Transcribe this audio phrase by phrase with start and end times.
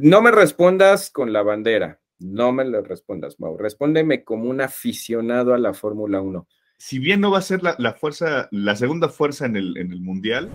[0.00, 3.56] no me respondas con la bandera, no me lo respondas, Mau.
[3.56, 6.46] Respóndeme como un aficionado a la Fórmula 1.
[6.76, 10.00] Si bien no va a ser la, fuerza, la segunda fuerza en el, en el
[10.00, 10.48] Mundial,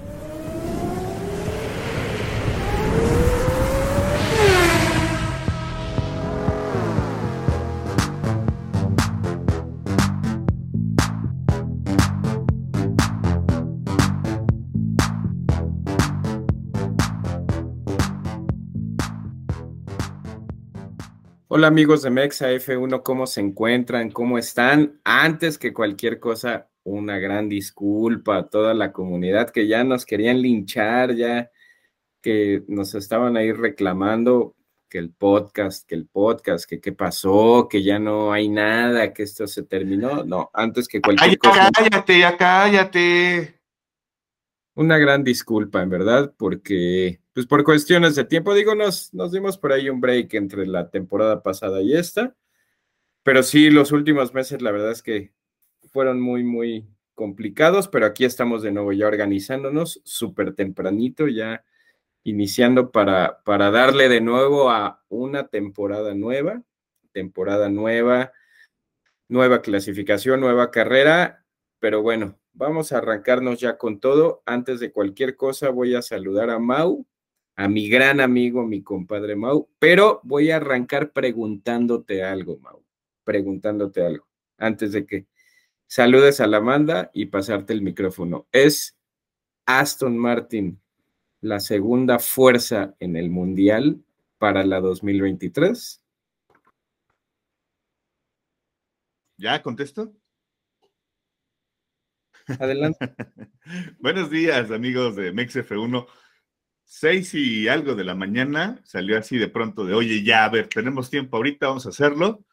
[21.55, 24.09] Hola amigos de Mexa F1, ¿cómo se encuentran?
[24.09, 24.99] ¿Cómo están?
[25.03, 30.41] Antes que cualquier cosa, una gran disculpa a toda la comunidad que ya nos querían
[30.41, 31.51] linchar, ya
[32.23, 34.55] que nos estaban ahí reclamando
[34.89, 39.21] que el podcast, que el podcast, que qué pasó, que ya no hay nada, que
[39.21, 40.23] esto se terminó.
[40.23, 41.69] No, antes que cualquier cosa.
[41.71, 43.62] Cállate, ya cállate.
[44.75, 49.57] Una gran disculpa, en verdad, porque pues por cuestiones de tiempo, digo, nos, nos dimos
[49.57, 52.35] por ahí un break entre la temporada pasada y esta,
[53.23, 55.31] pero sí, los últimos meses, la verdad es que
[55.91, 61.63] fueron muy, muy complicados, pero aquí estamos de nuevo ya organizándonos súper tempranito, ya
[62.23, 66.63] iniciando para, para darle de nuevo a una temporada nueva,
[67.11, 68.31] temporada nueva,
[69.27, 71.45] nueva clasificación, nueva carrera,
[71.79, 74.41] pero bueno, vamos a arrancarnos ya con todo.
[74.45, 77.05] Antes de cualquier cosa, voy a saludar a Mau,
[77.55, 82.83] a mi gran amigo, mi compadre Mau, pero voy a arrancar preguntándote algo, Mau,
[83.23, 85.27] preguntándote algo, antes de que
[85.87, 88.47] saludes a la Amanda y pasarte el micrófono.
[88.51, 88.97] ¿Es
[89.65, 90.79] Aston Martin
[91.41, 94.01] la segunda fuerza en el Mundial
[94.37, 96.01] para la 2023?
[99.37, 100.13] ¿Ya contesto?
[102.59, 103.13] Adelante.
[103.99, 106.07] Buenos días, amigos de MexF1
[106.85, 110.67] seis y algo de la mañana, salió así de pronto de, oye, ya, a ver,
[110.67, 112.45] tenemos tiempo ahorita, vamos a hacerlo.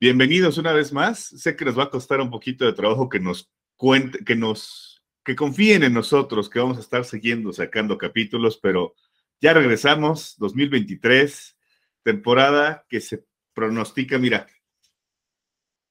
[0.00, 1.18] Bienvenidos una vez más.
[1.18, 5.02] Sé que nos va a costar un poquito de trabajo que nos cuente, que nos,
[5.24, 8.94] que confíen en nosotros, que vamos a estar siguiendo, sacando capítulos, pero
[9.40, 11.56] ya regresamos, 2023,
[12.02, 14.46] temporada que se pronostica, mira,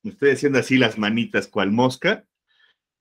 [0.03, 2.25] estoy haciendo así las manitas cual mosca.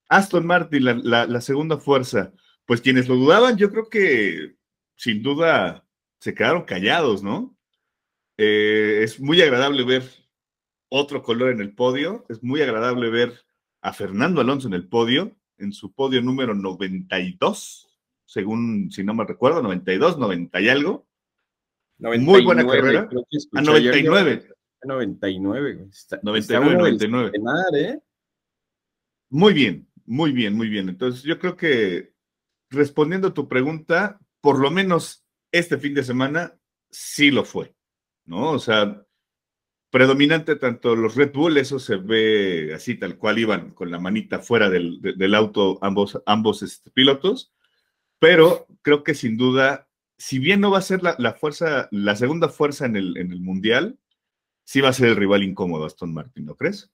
[0.09, 2.33] Aston Martin, la segunda fuerza.
[2.65, 4.57] Pues quienes lo dudaban, yo creo que
[4.97, 5.87] sin duda
[6.19, 7.57] se quedaron callados, ¿no?
[8.37, 10.03] Eh, es muy agradable ver
[10.89, 13.33] otro color en el podio, es muy agradable ver
[13.83, 19.25] a Fernando Alonso en el podio, en su podio número 92, según, si no me
[19.25, 21.07] recuerdo, 92, 90 y algo.
[21.99, 23.09] muy buena carrera.
[23.55, 24.49] A 99.
[24.83, 27.81] 99, está, 99, 99.
[27.81, 27.99] ¿eh?
[29.31, 30.89] Muy bien, muy bien, muy bien.
[30.89, 32.13] Entonces, yo creo que
[32.71, 36.59] respondiendo a tu pregunta, por lo menos este fin de semana
[36.91, 37.75] sí lo fue,
[38.25, 38.51] ¿no?
[38.53, 39.05] O sea,
[39.91, 44.41] predominante tanto los Red Bull, eso se ve así tal cual iban con la manita
[44.41, 47.53] fuera del, auto ambos, ambos este, pilotos,
[48.19, 49.89] pero creo que sin duda,
[50.19, 53.41] si bien no va a ser la, fuerza, la segunda fuerza en el, en el
[53.41, 53.99] Mundial,
[54.65, 56.91] sí va a ser el rival incómodo Aston Martin, ¿no crees?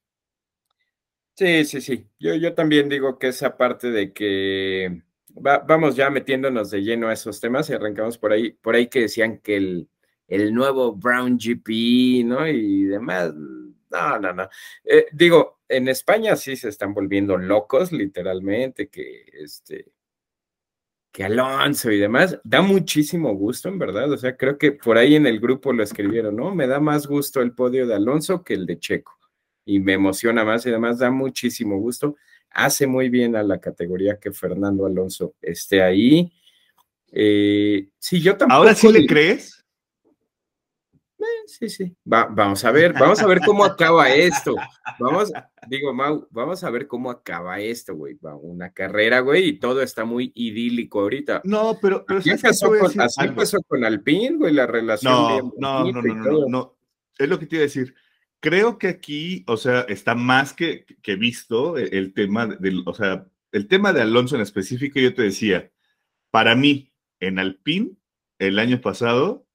[1.37, 2.07] Sí, sí, sí.
[2.19, 5.03] Yo, yo también digo que esa parte de que
[5.35, 9.01] vamos ya metiéndonos de lleno a esos temas y arrancamos por ahí, por ahí que
[9.01, 9.89] decían que el,
[10.29, 12.47] el nuevo Brown GP, ¿no?
[12.47, 13.33] Y demás.
[13.35, 14.49] No, no, no.
[14.85, 19.87] Eh, digo, en España sí se están volviendo locos, literalmente, que este,
[21.13, 22.39] que Alonso y demás.
[22.45, 24.11] Da muchísimo gusto, en verdad.
[24.13, 26.55] O sea, creo que por ahí en el grupo lo escribieron, ¿no?
[26.55, 29.19] Me da más gusto el podio de Alonso que el de Checo.
[29.65, 32.17] Y me emociona más y además da muchísimo gusto
[32.55, 36.33] hace muy bien a la categoría que Fernando Alonso esté ahí.
[37.11, 38.59] Eh, sí, yo tampoco.
[38.59, 39.65] ¿Ahora sí le crees?
[41.19, 41.97] Eh, sí, sí.
[42.05, 44.57] vamos a ver, vamos a ver cómo acaba esto.
[44.99, 45.33] Vamos,
[45.69, 48.19] digo, Mau, vamos a ver cómo acaba esto, güey.
[48.41, 51.43] Una carrera, güey, y todo está muy idílico ahorita.
[51.45, 55.53] No, pero, pero así, empezó con, así empezó con Alpine, güey, la relación.
[55.59, 56.77] No, no, no, no, no, no,
[57.17, 57.95] Es lo que te iba a decir
[58.43, 63.25] creo que aquí, o sea, está más que, que visto el, tema del, o sea,
[63.53, 65.71] el tema de Alonso en específico, yo te decía,
[66.31, 66.91] para mí,
[67.21, 67.93] en Alpine,
[68.41, 69.47] el año pasado,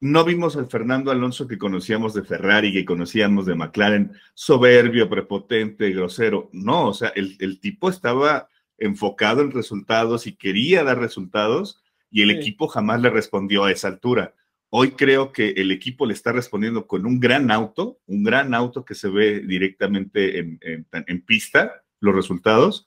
[0.00, 5.90] no vimos al Fernando Alonso que conocíamos de Ferrari, que conocíamos de McLaren, soberbio, prepotente,
[5.90, 6.48] grosero.
[6.54, 8.48] No, o sea, el, el tipo estaba
[8.78, 13.88] enfocado en resultados y quería dar resultados y el equipo jamás le respondió a esa
[13.88, 14.34] altura.
[14.70, 18.84] Hoy creo que el equipo le está respondiendo con un gran auto, un gran auto
[18.84, 22.86] que se ve directamente en, pista, los resultados.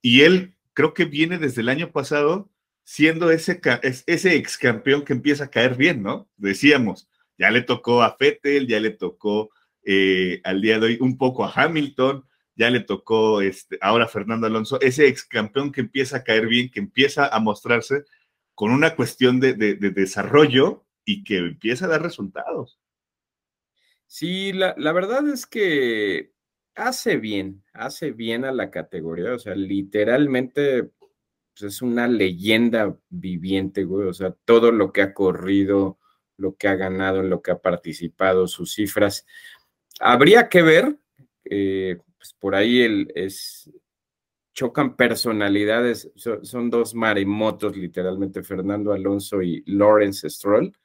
[0.00, 2.50] Y él creo que viene desde el año pasado
[2.84, 3.60] siendo ese,
[4.06, 6.28] ese ex campeón que empieza a caer bien, ¿no?
[6.36, 9.50] Decíamos, ya le tocó a Fettel, ya le tocó
[9.82, 12.24] eh, al día de hoy un poco a Hamilton,
[12.56, 16.70] ya le tocó este, ahora Fernando Alonso, ese ex campeón que empieza a caer bien,
[16.70, 18.04] que empieza a mostrarse
[18.54, 22.78] con una cuestión de, desarrollo y que empieza a dar resultados.
[24.06, 26.32] Sí, la, la, verdad es que
[26.74, 30.90] hace bien, hace bien a la categoría, o sea, literalmente
[31.54, 35.98] pues, es una leyenda viviente, güey, o sea, todo lo que ha corrido,
[36.36, 39.26] lo que ha ganado, en lo que ha participado, sus cifras.
[40.00, 40.98] Habría que ver,
[41.44, 43.70] eh, pues por ahí el, es,
[44.52, 50.76] chocan personalidades, son, dos maremotos literalmente, Fernando Alonso y Lawrence Stroll.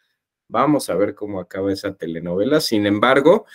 [0.49, 2.59] Vamos a ver cómo acaba esa telenovela.
[2.59, 3.45] Sin embargo,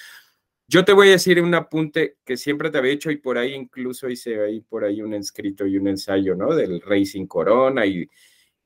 [0.69, 3.53] yo te voy a decir un apunte que siempre te había hecho y por ahí
[3.53, 6.55] incluso hice ahí por ahí un escrito y un ensayo, ¿no?
[6.55, 8.09] Del Racing Corona y,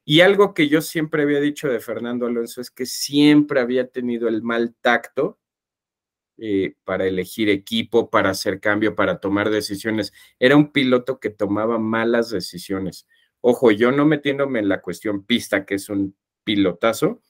[0.05, 4.29] y algo que yo siempre había dicho de Fernando Alonso es que siempre había tenido
[4.29, 5.39] el mal tacto
[6.39, 10.13] eh, para elegir equipo, para hacer cambio, para tomar decisiones.
[10.39, 13.09] Era un piloto que tomaba malas decisiones.
[13.41, 17.21] Ojo, yo no metiéndome en la cuestión pista, que es un pilotazo,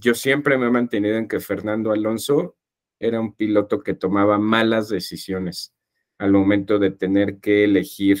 [0.00, 2.56] yo siempre me he mantenido en que Fernando Alonso
[2.98, 5.74] era un piloto que tomaba malas decisiones
[6.18, 8.18] al momento de tener que elegir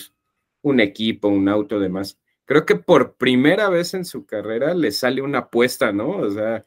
[0.62, 2.18] un equipo, un auto, demás.
[2.44, 6.10] Creo que por primera vez en su carrera le sale una apuesta, ¿no?
[6.10, 6.64] O sea,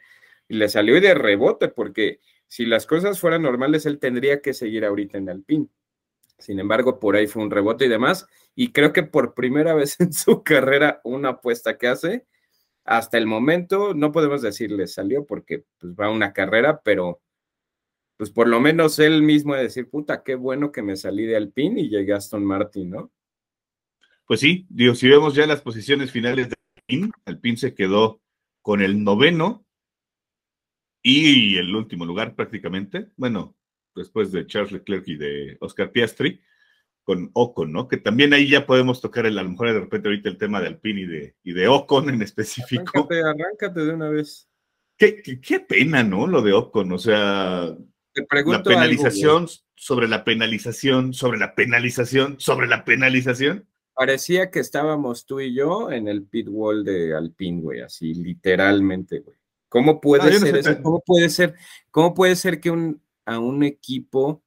[0.48, 5.18] le salió de rebote porque si las cosas fueran normales, él tendría que seguir ahorita
[5.18, 5.68] en Alpine.
[6.38, 8.28] Sin embargo, por ahí fue un rebote y demás.
[8.56, 12.26] Y creo que por primera vez en su carrera, una apuesta que hace,
[12.98, 17.22] hasta el momento, no podemos decirle salió porque pues, va una carrera, pero
[18.18, 21.38] pues por lo menos él mismo de decir, puta, qué bueno que me salí de
[21.38, 23.12] Alpine y llegué a Aston Martin, ¿no?
[24.26, 28.22] Pues sí, digo, si vemos ya las posiciones finales de Alpine, Alpine se quedó
[28.62, 29.66] con el noveno,
[31.04, 33.56] y el último lugar prácticamente, bueno,
[33.96, 36.42] después de Charles Leclerc y de Oscar Piastri,
[37.04, 37.88] con Ocon, ¿no?
[37.88, 40.62] Que también ahí ya podemos tocar el, a lo mejor de repente ahorita el tema
[40.62, 43.08] de Alpine y de, y de Ocon en específico.
[43.10, 44.48] Arráncate, arráncate de una vez.
[44.98, 46.28] Qué, qué, pena, ¿no?
[46.28, 47.76] Lo de Ocon, o sea,
[48.46, 53.68] la penalización sobre la penalización, sobre la penalización, sobre la penalización.
[53.96, 59.20] Parecía que estábamos tú y yo en el pit wall de Alpine, güey, así literalmente,
[59.20, 59.38] güey.
[59.70, 60.82] ¿Cómo puede ah, ser eso?
[60.84, 61.56] ¿Cómo puede ser,
[61.90, 64.44] cómo puede ser que un, a un equipo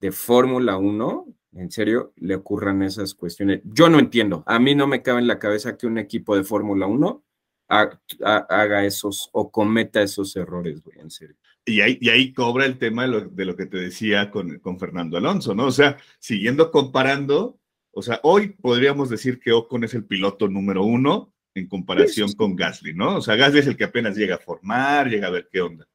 [0.00, 3.60] de Fórmula 1, en serio, le ocurran esas cuestiones?
[3.64, 4.42] Yo no entiendo.
[4.46, 7.24] A mí no me cabe en la cabeza que un equipo de Fórmula 1
[7.68, 11.36] haga esos o cometa esos errores, güey, en serio.
[11.64, 14.58] Y ahí, y ahí cobra el tema de lo, de lo que te decía con,
[14.58, 15.66] con, Fernando Alonso, ¿no?
[15.66, 17.58] O sea, siguiendo comparando,
[17.90, 22.56] o sea, hoy podríamos decir que Ocon es el piloto número uno, en comparación con
[22.56, 23.16] Gasly, ¿no?
[23.16, 25.88] O sea, Gasly es el que apenas llega a formar, llega a ver qué onda.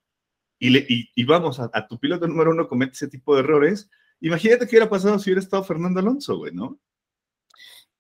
[0.58, 3.90] Y, le, y, vamos, a, tu piloto número uno comete ese tipo de errores.
[4.22, 6.80] Imagínate qué hubiera pasado si hubiera estado Fernando Alonso, güey, ¿no?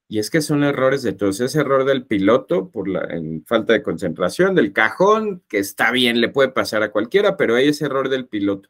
[0.08, 1.40] Y es que son errores de todos.
[1.40, 6.20] Ese error del piloto por la en falta de concentración, del cajón, que está bien,
[6.20, 8.70] le puede pasar a cualquiera, pero hay ese error del piloto.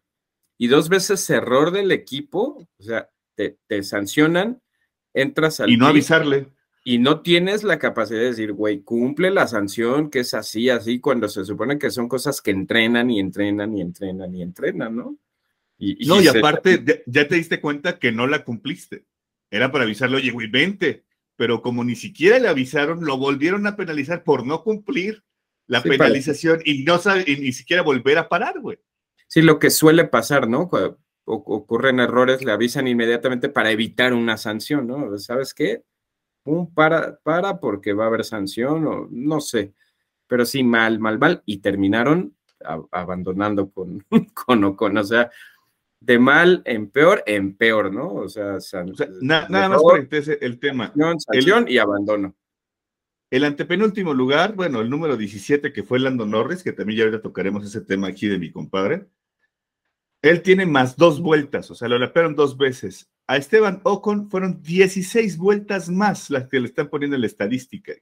[0.57, 4.61] Y dos veces error del equipo, o sea, te, te sancionan,
[5.13, 5.69] entras al.
[5.69, 6.47] Y no avisarle
[6.83, 10.99] y no tienes la capacidad de decir, güey, cumple la sanción que es así, así,
[10.99, 15.17] cuando se supone que son cosas que entrenan y entrenan y entrenan y entrenan, ¿no?
[15.79, 19.05] Y, no, y, aparte, ya, te diste cuenta que no la cumpliste.
[19.49, 21.05] Era para avisarle, oye, güey, vente.
[21.37, 25.23] Pero como ni siquiera le avisaron, lo volvieron a penalizar por no cumplir
[25.67, 28.77] la penalización y no sabe, ni siquiera volver a parar, güey.
[29.27, 30.67] Sí, lo que suele pasar, ¿no?
[30.67, 35.17] Cuando ocurren errores, le avisan inmediatamente para evitar una sanción, ¿no?
[35.17, 35.83] ¿Sabes qué?
[36.73, 39.73] para, para porque va a haber sanción o no sé,
[40.27, 42.35] pero sí mal, mal, mal, y terminaron
[42.91, 45.31] abandonando con, con Ocon, o sea,
[46.01, 48.13] de mal en peor, en peor, ¿no?
[48.13, 48.57] O sea,
[49.21, 50.93] nada más por el tema.
[51.17, 52.35] Sanción y abandono.
[53.31, 57.21] El antepenúltimo lugar, bueno, el número 17 que fue Lando Norris, que también ya ahorita
[57.21, 59.07] tocaremos ese tema aquí de mi compadre.
[60.21, 63.09] Él tiene más dos vueltas, o sea, lo rapearon dos veces.
[63.27, 67.93] A Esteban Ocon fueron 16 vueltas más las que le están poniendo en la estadística.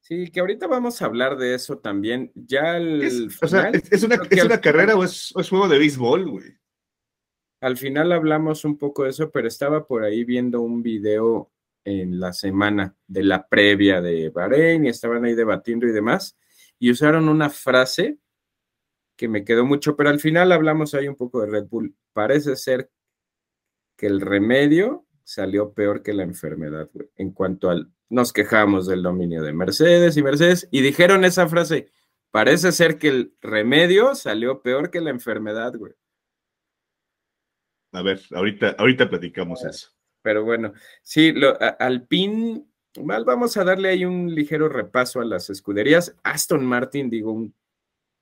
[0.00, 2.32] Sí, que ahorita vamos a hablar de eso también.
[2.34, 4.16] Ya es, o sea, ¿es, una,
[4.58, 6.56] carrera o es, juego de béisbol, güey?
[7.60, 11.50] Al final hablamos un poco de eso, pero estaba por ahí viendo un video
[11.84, 16.36] en la semana de la previa de Bahrein y estaban ahí debatiendo y demás,
[16.78, 18.18] y usaron una frase
[19.16, 21.96] que me quedó mucho, pero al final hablamos ahí un poco de Red Bull.
[22.12, 22.90] Parece ser
[23.96, 29.42] que el remedio salió peor que la enfermedad, en cuanto al nos quejamos del dominio
[29.42, 31.90] de Mercedes y Mercedes y dijeron esa frase,
[32.30, 35.92] parece ser que el remedio salió peor que la enfermedad, güey.
[37.98, 39.88] A ver, ahorita, ahorita platicamos eso.
[40.22, 42.64] Pero bueno, sí, lo, Alpine,
[43.02, 46.14] mal vamos a darle ahí un ligero repaso a las escuderías.
[46.22, 47.52] Aston Martin, digo, un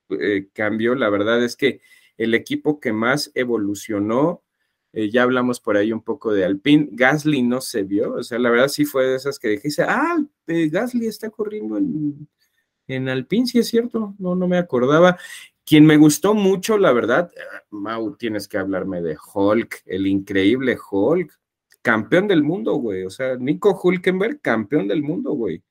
[0.09, 1.81] eh, cambio, la verdad es que
[2.17, 4.43] el equipo que más evolucionó
[4.93, 6.89] eh, ya hablamos por ahí un poco de Alpine.
[6.91, 10.17] Gasly no se vio, o sea, la verdad sí fue de esas que dijiste, ah,
[10.47, 12.27] eh, Gasly está corriendo en,
[12.87, 15.19] en Alpine, sí es cierto, no, no me acordaba.
[15.67, 20.77] Quien me gustó mucho, la verdad, eh, Mau, tienes que hablarme de Hulk, el increíble
[20.89, 21.37] Hulk,
[21.81, 23.03] campeón del mundo, güey.
[23.03, 25.61] O sea, Nico Hulkenberg, campeón del mundo, güey.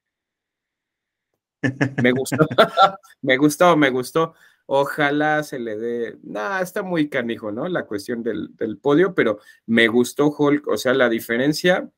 [2.03, 2.37] Me gustó,
[3.23, 4.35] me gustó, me gustó.
[4.67, 7.67] Ojalá se le dé, nada, está muy canijo, ¿no?
[7.67, 8.51] La cuestión del,
[8.83, 11.91] podio, pero me gustó Hulk, o sea, la diferencia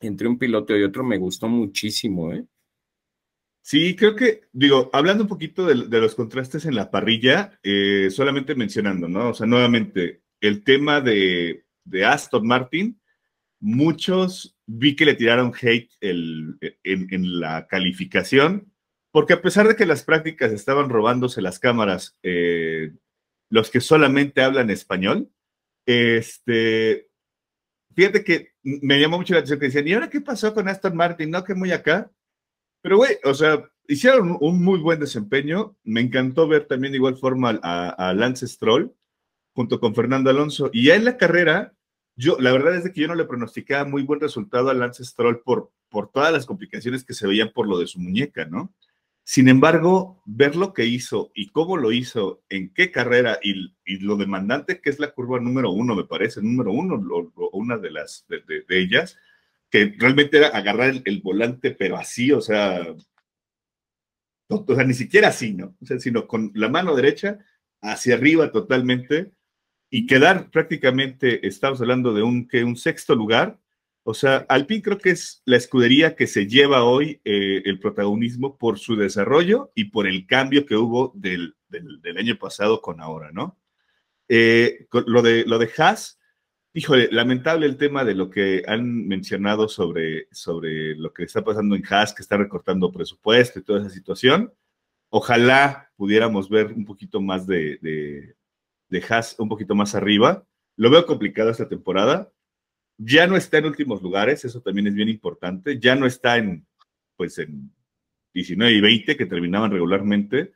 [0.00, 2.44] entre un piloto y otro me gustó muchísimo, ¿eh?
[3.66, 8.54] Sí, creo que, digo, hablando un poquito de, los contrastes en la parrilla, eh, solamente
[8.54, 9.30] mencionando, ¿no?
[9.30, 11.64] O sea, nuevamente, el tema de,
[12.04, 13.00] Aston Martin,
[13.60, 18.70] muchos vi que le tiraron hate en, en la calificación,
[19.10, 22.92] porque a pesar de que las prácticas estaban robándose las cámaras, eh,
[23.48, 25.30] los que solamente hablan español,
[25.86, 27.08] este,
[27.96, 30.94] fíjate que me llamó mucho la atención que decían, ¿y ahora qué pasó con Aston
[30.94, 31.30] Martin?
[31.30, 32.10] No, que muy acá.
[32.84, 35.74] Pero, güey, o sea, hicieron un muy buen desempeño.
[35.84, 38.94] Me encantó ver también de igual forma a, Lance Stroll
[39.54, 40.68] junto con Fernando Alonso.
[40.70, 41.72] Y ya en la carrera,
[42.14, 45.40] yo, la verdad es que yo no le pronosticaba muy buen resultado a Lance Stroll
[45.40, 48.74] por, por todas las complicaciones que se veían por lo de su muñeca, ¿no?
[49.22, 54.16] Sin embargo, ver lo que hizo y cómo lo hizo, en qué carrera y, lo
[54.16, 57.02] demandante que es la curva número uno, me parece, número uno,
[57.36, 59.16] o una de las de, ellas,
[59.74, 62.94] que realmente era agarrar el, volante, pero así, o sea,
[64.86, 65.76] ni siquiera así, ¿no?
[65.82, 67.40] O sea, sino con la mano derecha
[67.82, 69.32] hacia arriba totalmente
[69.90, 73.58] y quedar prácticamente, estamos hablando de un, que un sexto lugar,
[74.04, 78.56] o sea, Alpine creo que es la escudería que se lleva hoy eh, el protagonismo
[78.56, 81.56] por su desarrollo y por el cambio que hubo del,
[82.16, 83.58] año pasado con ahora, ¿no?
[84.28, 86.20] Eh, lo, de, lo de Haas,
[86.74, 91.74] híjole, lamentable el tema de lo que han mencionado sobre, sobre lo que está pasando
[91.74, 94.52] en Haas, que está recortando presupuesto y toda esa situación.
[95.08, 100.44] Ojalá pudiéramos ver un poquito más de, de, Haas, un poquito más arriba.
[100.76, 102.30] Lo veo complicado esta temporada
[102.98, 105.78] ya no está en últimos lugares, eso también es bien importante.
[105.78, 106.66] Ya no está en,
[107.16, 107.72] pues, en
[108.32, 110.54] 19 y 20 que terminaban regularmente.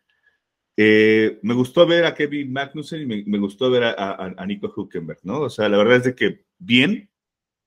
[0.81, 5.41] Eh, me gustó ver a Kevin Magnussen y me, gustó ver a, Nico Huckenberg, ¿no?
[5.41, 7.11] O sea, la verdad es de que bien,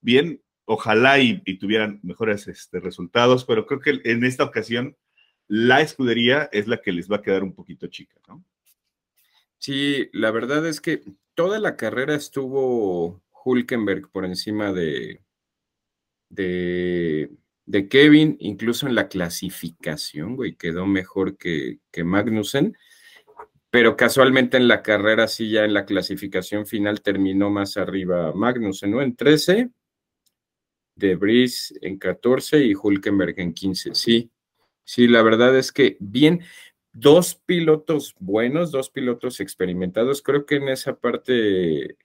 [0.00, 4.96] bien, ojalá y, tuvieran mejores este, resultados, pero creo que en esta ocasión
[5.46, 8.42] la escudería es la que les va a quedar un poquito chica, ¿no?
[9.58, 11.02] Sí, la verdad es que
[11.34, 15.20] toda la carrera estuvo Hulkenberg por encima de,
[16.30, 17.28] de,
[17.90, 22.74] Kevin, incluso en la clasificación, güey, quedó mejor que, que Magnussen,
[23.72, 28.90] pero casualmente en la carrera, sí, ya en la clasificación final terminó más arriba Magnussen,
[28.90, 29.00] ¿no?
[29.00, 29.70] En 13,
[30.94, 31.18] De
[31.80, 34.30] en 14 y Hulkenberg en 15, sí.
[34.84, 36.42] Sí, la verdad es que bien,
[36.92, 40.20] dos pilotos buenos, dos pilotos experimentados.
[40.20, 41.96] Creo que en esa parte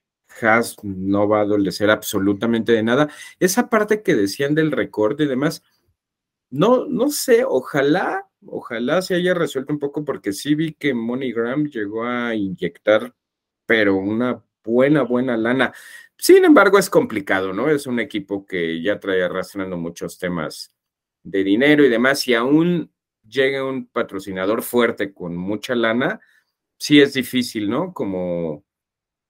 [0.41, 3.09] Haas no va a adolecer absolutamente de nada.
[3.41, 5.63] Esa parte que decían del recorte y demás,
[6.49, 11.65] no, no sé, ojalá, ojalá se haya resuelto un poco, porque sí vi que MoneyGram
[11.65, 13.13] llegó a inyectar,
[13.65, 15.73] pero una buena, buena lana.
[16.17, 17.69] Sin embargo, es complicado, ¿no?
[17.69, 20.73] Es un equipo que ya trae arrastrando muchos temas
[21.23, 22.91] de dinero y demás, y aún
[23.27, 26.21] llegue un patrocinador fuerte con mucha lana,
[26.77, 27.93] sí es difícil, ¿no?
[27.93, 28.63] Como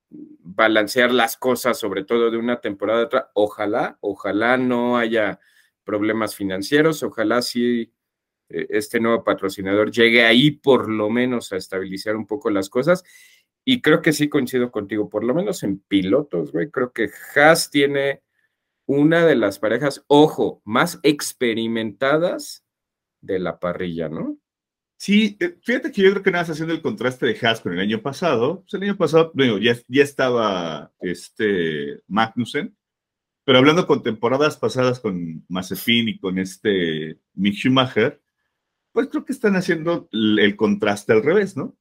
[0.09, 3.31] balancear las cosas, sobre todo de una temporada a otra.
[3.33, 5.39] Ojalá, ojalá no haya
[5.87, 7.93] problemas financieros, ojalá sí
[8.49, 13.03] eh, este nuevo patrocinador llegue ahí por lo menos a estabilizar un poco las cosas.
[13.65, 16.69] Y creo que sí coincido contigo, por lo menos en pilotos, güey.
[16.71, 18.21] Creo que Haas tiene
[18.85, 22.63] una de las parejas, ojo, más experimentadas
[23.21, 24.37] de la parrilla, ¿no?
[24.99, 27.73] Sí, eh, fíjate que yo creo que nada más haciendo el contraste de Haas con
[27.73, 28.61] el año pasado.
[28.61, 32.75] Pues el año pasado, ya, ya estaba este Magnussen,
[33.47, 38.21] pero hablando con temporadas pasadas con Mazepin y con este Mick Schumacher,
[38.91, 41.73] pues creo que están haciendo el, contraste al revés, ¿no?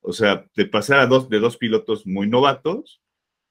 [0.00, 3.02] O sea, de pasar a dos, de dos pilotos muy novatos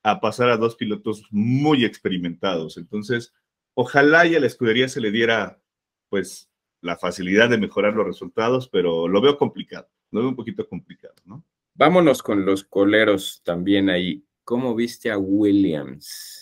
[0.02, 2.76] a pasar a dos pilotos muy experimentados.
[2.78, 3.36] Entonces,
[3.76, 5.62] ojalá y a la escudería se le diera
[6.10, 6.50] pues
[6.82, 11.14] la facilidad de mejorar los resultados, pero lo veo complicado, lo veo un poquito complicado,
[11.24, 11.46] ¿no?
[11.76, 14.26] Vámonos con los coleros también ahí.
[14.44, 16.39] ¿Cómo viste a Williams?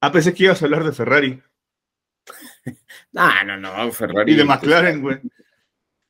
[0.00, 1.42] Ah, pensé que ibas a hablar de Ferrari.
[3.12, 4.32] no, no, no, Ferrari.
[4.32, 5.18] Y de McLaren, güey.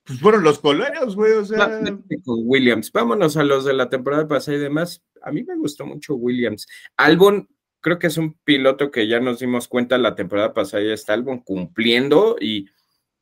[0.04, 1.80] Pues fueron los coleros, güey, o sea.
[2.26, 2.90] Williams.
[2.92, 5.02] Vámonos a los de la temporada pasada y demás.
[5.22, 6.66] A mí me gustó mucho Williams.
[6.96, 7.48] Albon,
[7.80, 11.14] creo que es un piloto que ya nos dimos cuenta la temporada pasada, ya está
[11.14, 12.68] Albon cumpliendo y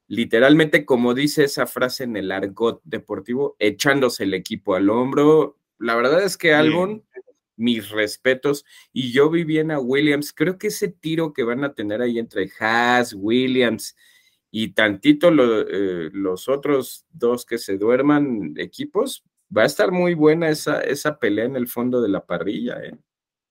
[0.07, 5.59] literalmente, como dice esa frase en el argot deportivo, echándose el equipo al hombro.
[5.79, 7.05] La verdad es que Albon,
[7.59, 10.33] mis respetos, y yo vi bien a Williams.
[10.33, 13.95] Creo que ese tiro que van a tener ahí entre Haas, Williams
[14.51, 19.25] y tantito eh, los otros dos que se duerman equipos,
[19.55, 22.83] va a estar muy buena esa, esa pelea en el fondo de la parrilla.
[22.83, 22.97] ¿eh?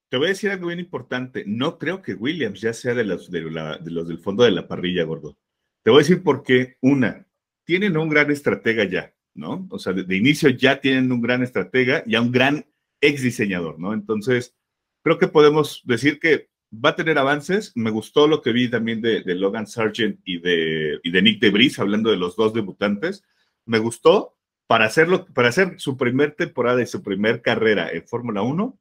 [0.10, 1.44] Te voy a decir algo bien importante.
[1.46, 5.04] No creo que Williams ya sea de los, de los del fondo de la parrilla,
[5.04, 5.38] gordo.
[5.84, 6.78] Te voy a decir por qué.
[6.82, 7.28] Una,
[7.64, 9.68] tienen un gran estratega ya, ¿no?
[9.70, 12.66] O sea, de, inicio ya tienen un gran estratega y a un gran
[13.02, 13.94] ex diseñador, ¿no?
[13.94, 14.56] Entonces,
[15.04, 17.72] creo que podemos decir que va a tener avances.
[17.76, 21.80] Me gustó lo que vi también de, Logan Sargent y de, y de Nick DeBris,
[21.80, 23.24] hablando de los dos debutantes.
[23.66, 24.38] Me gustó
[24.68, 28.78] para hacerlo, para hacer su primer temporada y su primer carrera en Fórmula 1.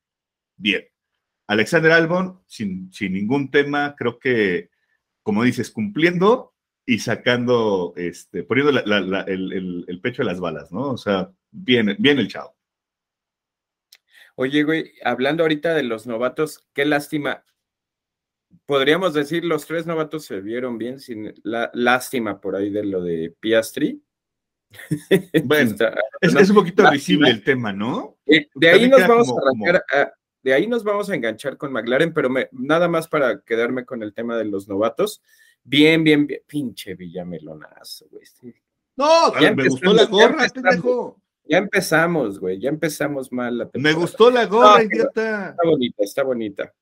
[0.56, 0.84] Bien.
[1.46, 4.70] Alexander Albon, sin, ningún tema, creo que,
[5.22, 6.54] como dices, cumpliendo
[6.84, 10.90] y sacando, este, poniendo el, pecho de las balas, ¿no?
[10.90, 12.55] O sea, bien, bien el chavo.
[14.38, 17.42] Oye, güey, hablando ahorita de los novatos, qué lástima.
[18.66, 23.02] Podríamos decir, los tres novatos se vieron bien, sin la lástima por ahí de lo
[23.02, 24.02] de Piastri.
[25.44, 25.74] Bueno,
[26.20, 28.18] es, un poquito visible el tema, ¿no?
[28.26, 30.12] Eh, de ahí nos vamos a,
[30.42, 34.12] de ahí nos vamos a enganchar con McLaren, pero nada más para quedarme con el
[34.12, 35.22] tema de los novatos.
[35.64, 36.42] Bien, bien, bien.
[36.46, 38.24] Pinche Villamelonazo, güey.
[38.96, 40.46] No, me gustó la gorra,
[41.48, 42.58] ya empezamos, güey.
[42.58, 45.50] Ya empezamos mal la Me gustó la gorra, idiota.
[45.50, 46.74] Está bonita, está bonita.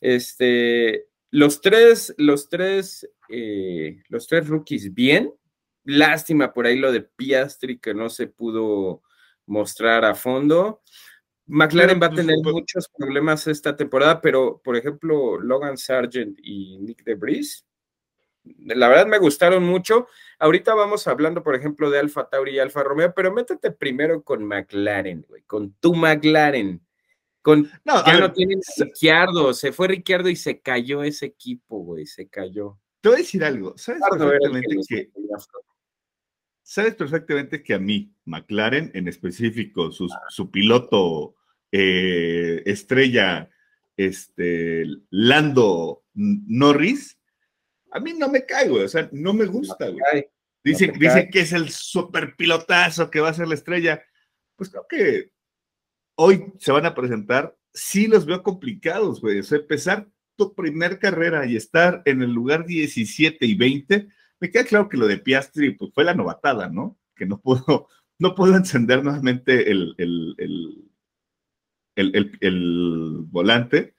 [0.00, 5.32] Este, los tres, los tres, eh, los tres rookies bien.
[5.84, 9.02] Lástima por ahí lo de Piastri que no se pudo
[9.46, 10.82] mostrar a fondo.
[11.46, 17.04] McLaren va a tener muchos problemas esta temporada, pero por ejemplo, Logan Sargent y Nick
[17.04, 17.66] DeBris
[18.44, 20.06] la verdad me gustaron mucho.
[20.38, 24.44] Ahorita vamos hablando, por ejemplo, de Alfa Tauri y Alfa Romeo, pero métete primero con
[24.44, 26.80] McLaren, güey, con tu McLaren.
[27.42, 32.06] Con, no, ya no tienen Ricciardo, se fue Ricciardo y se cayó ese equipo, güey,
[32.06, 32.78] se cayó.
[33.02, 35.10] Te voy a decir algo, sabes perfectamente que,
[36.62, 41.34] sabes perfectamente que a mí, McLaren en específico, su, su piloto
[41.70, 43.50] eh, estrella,
[43.98, 47.18] este, Lando Norris,
[47.94, 48.82] a mí no me cae, güey.
[48.82, 50.26] O sea, no me gusta, güey.
[50.64, 50.92] Dicen,
[51.30, 54.02] que es el super pilotazo que va a ser la estrella.
[54.56, 55.30] Pues creo que
[56.16, 57.56] hoy se van a presentar.
[57.72, 59.38] Sí los veo complicados, güey.
[59.38, 64.08] O sea, empezar tu primer carrera y estar en el lugar 17 y 20,
[64.40, 66.98] me queda claro que lo de Piastri pues, fue la novatada, ¿no?
[67.14, 70.34] Que no pudo, no pudo encender nuevamente el, el,
[71.94, 73.94] el, el volante.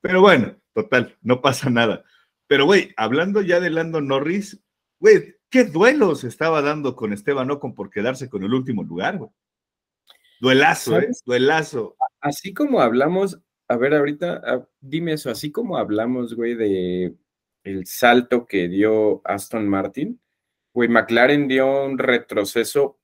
[0.00, 2.04] Pero bueno, total, no pasa nada.
[2.48, 4.60] Pero, güey, hablando ya de Lando Norris,
[4.98, 9.30] güey, qué duelos estaba dando con Esteban Ocon por quedarse con el último lugar, güey.
[10.40, 11.10] Duelazo, ¿eh?
[11.26, 11.96] Duelazo.
[12.20, 17.14] Así como hablamos, a ver, ahorita, ah, dime eso, así como hablamos, güey, de
[17.64, 20.20] el salto que dio Aston Martin,
[20.72, 22.98] güey, McLaren dio un retroceso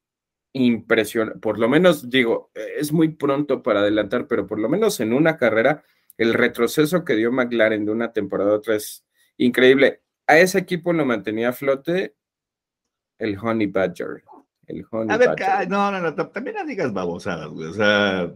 [0.52, 5.12] impresionante, por lo menos digo, es muy pronto para adelantar, pero por lo menos en
[5.12, 5.83] una carrera,
[6.16, 9.04] el retroceso que dio McLaren de una temporada a otra es
[9.37, 10.03] increíble.
[10.27, 12.14] A ese equipo lo mantenía a flote
[13.18, 14.23] el Honey Badger.
[14.66, 17.68] El a ver, no, no, no, también no digas babosadas, güey.
[17.68, 18.33] O sea,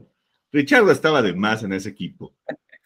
[0.53, 2.35] Richard estaba de más en ese equipo.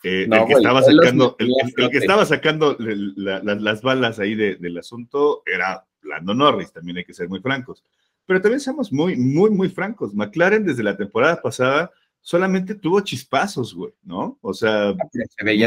[0.04, 5.86] Eh, el, que estaba sacando, el, que estaba sacando las balas ahí del asunto era
[6.02, 7.84] Lando Norris, también hay que ser muy francos.
[8.26, 10.14] Pero también seamos muy, muy, muy francos.
[10.14, 14.38] McLaren desde la temporada pasada solamente tuvo chispazos, güey, ¿no?
[14.40, 14.96] O sea, ah,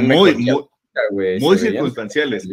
[0.01, 0.67] muy, muy,
[1.39, 2.47] muy circunstanciales.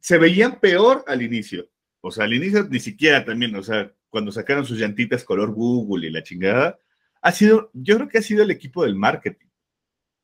[0.00, 1.68] Se veían peor al inicio.
[2.00, 6.06] O sea, al inicio ni siquiera también, o sea, cuando sacaron sus llantitas color Google
[6.06, 6.78] y la chingada,
[7.20, 9.48] ha sido, yo creo que ha sido el equipo del marketing.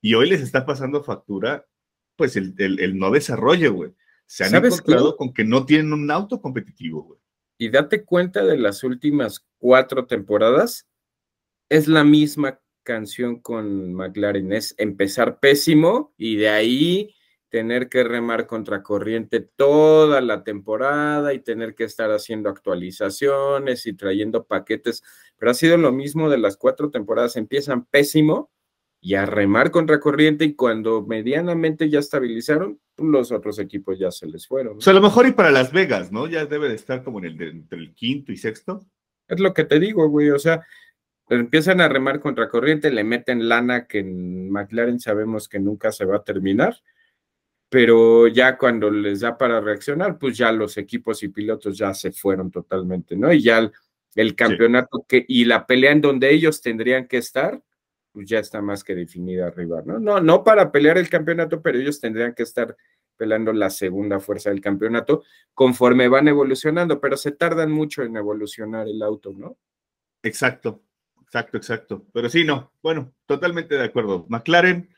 [0.00, 1.66] Y hoy les está pasando factura,
[2.16, 2.54] pues el,
[2.98, 3.92] no desarrollo, güey.
[4.26, 7.20] Se han encontrado con que no tienen un auto competitivo, güey.
[7.58, 10.88] Y date cuenta de las últimas cuatro temporadas,
[11.68, 17.14] es la misma canción con McLaren, es empezar pésimo y de ahí
[17.52, 23.92] tener que remar contra corriente toda la temporada y tener que estar haciendo actualizaciones y
[23.92, 25.02] trayendo paquetes,
[25.36, 28.50] pero ha sido lo mismo de las cuatro temporadas, empiezan pésimo
[29.02, 34.26] y a remar contra corriente y cuando medianamente ya estabilizaron, los otros equipos ya se
[34.26, 34.78] les fueron.
[34.78, 36.26] O sea, a lo mejor y para Las Vegas, ¿no?
[36.26, 38.86] Ya debe de estar como en el entre el quinto y sexto.
[39.28, 40.64] Es lo que te digo, güey, o sea,
[41.28, 46.06] empiezan a remar contra corriente, le meten lana que en McLaren sabemos que nunca se
[46.06, 46.80] va a terminar,
[47.72, 52.12] pero ya cuando les da para reaccionar, pues ya los equipos y pilotos ya se
[52.12, 53.32] fueron totalmente, ¿no?
[53.32, 53.72] Y ya
[54.14, 57.62] el, campeonato que y la pelea en donde ellos tendrían que estar,
[58.12, 59.98] pues ya está más que definida arriba, ¿no?
[59.98, 62.76] No, no para pelear el campeonato, pero ellos tendrían que estar
[63.16, 68.86] peleando la segunda fuerza del campeonato conforme van evolucionando, pero se tardan mucho en evolucionar
[68.86, 69.56] el auto, ¿no?
[70.22, 70.82] Exacto.
[71.22, 72.06] Exacto, exacto.
[72.12, 72.74] Pero sí, no.
[72.82, 74.26] Bueno, totalmente de acuerdo.
[74.28, 74.90] McLaren,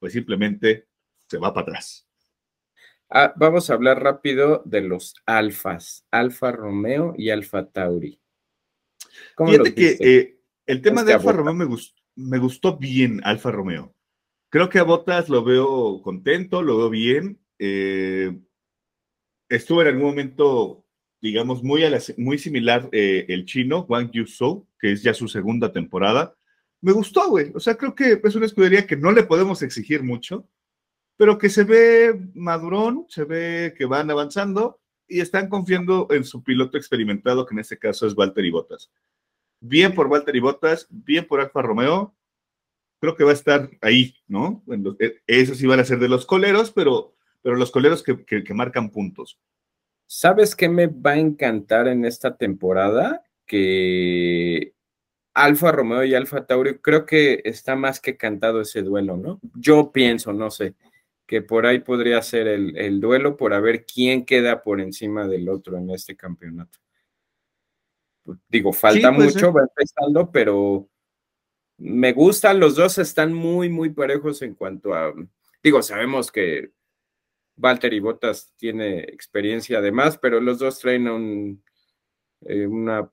[0.00, 0.89] pues simplemente
[1.30, 2.06] se va para atrás.
[3.08, 8.20] Ah, vamos a hablar rápido de los alfas, Alfa Romeo y Alfa Tauri.
[9.36, 13.94] Fíjate que eh, el tema de Alfa Romeo me gustó, me gustó bien, Alfa Romeo.
[14.48, 17.40] Creo que a Botas lo veo contento, lo veo bien.
[17.58, 18.38] Eh,
[19.48, 20.84] estuvo en algún momento
[21.20, 21.82] digamos, muy,
[22.16, 26.34] muy similar eh, el chino, Wang Yuzhou, que es ya su segunda temporada.
[26.80, 27.52] Me gustó, güey.
[27.54, 30.48] O sea, creo que es una escudería que no le podemos exigir mucho,
[31.20, 36.42] pero que se ve madurón, se ve que van avanzando y están confiando en su
[36.42, 38.90] piloto experimentado, que en este caso es Walter Bottas.
[39.60, 42.14] Bien por Walter Bottas, bien por Alfa Romeo.
[43.02, 44.64] Creo que va a estar ahí, ¿no?
[44.98, 48.54] Eh, esos sí van a ser de los coleros, pero, pero los coleros que, que
[48.54, 49.38] marcan puntos.
[50.06, 53.22] ¿Sabes qué me va a encantar en esta temporada?
[53.44, 54.72] Que
[55.34, 59.38] Alfa Romeo y Alfa Tauri, creo que está más que cantado ese duelo, ¿no?
[59.54, 60.74] Yo pienso, no sé,
[61.30, 65.48] que por ahí podría ser el, duelo por a ver quién queda por encima del
[65.48, 66.80] otro en este campeonato.
[68.48, 70.88] Digo, falta mucho, va empezando, pero
[71.78, 75.14] me gustan, los dos están muy, muy parejos en cuanto a,
[75.62, 76.72] digo, sabemos que
[77.54, 81.62] Valtteri Bottas tiene experiencia además, pero los dos traen
[82.40, 83.08] eh, una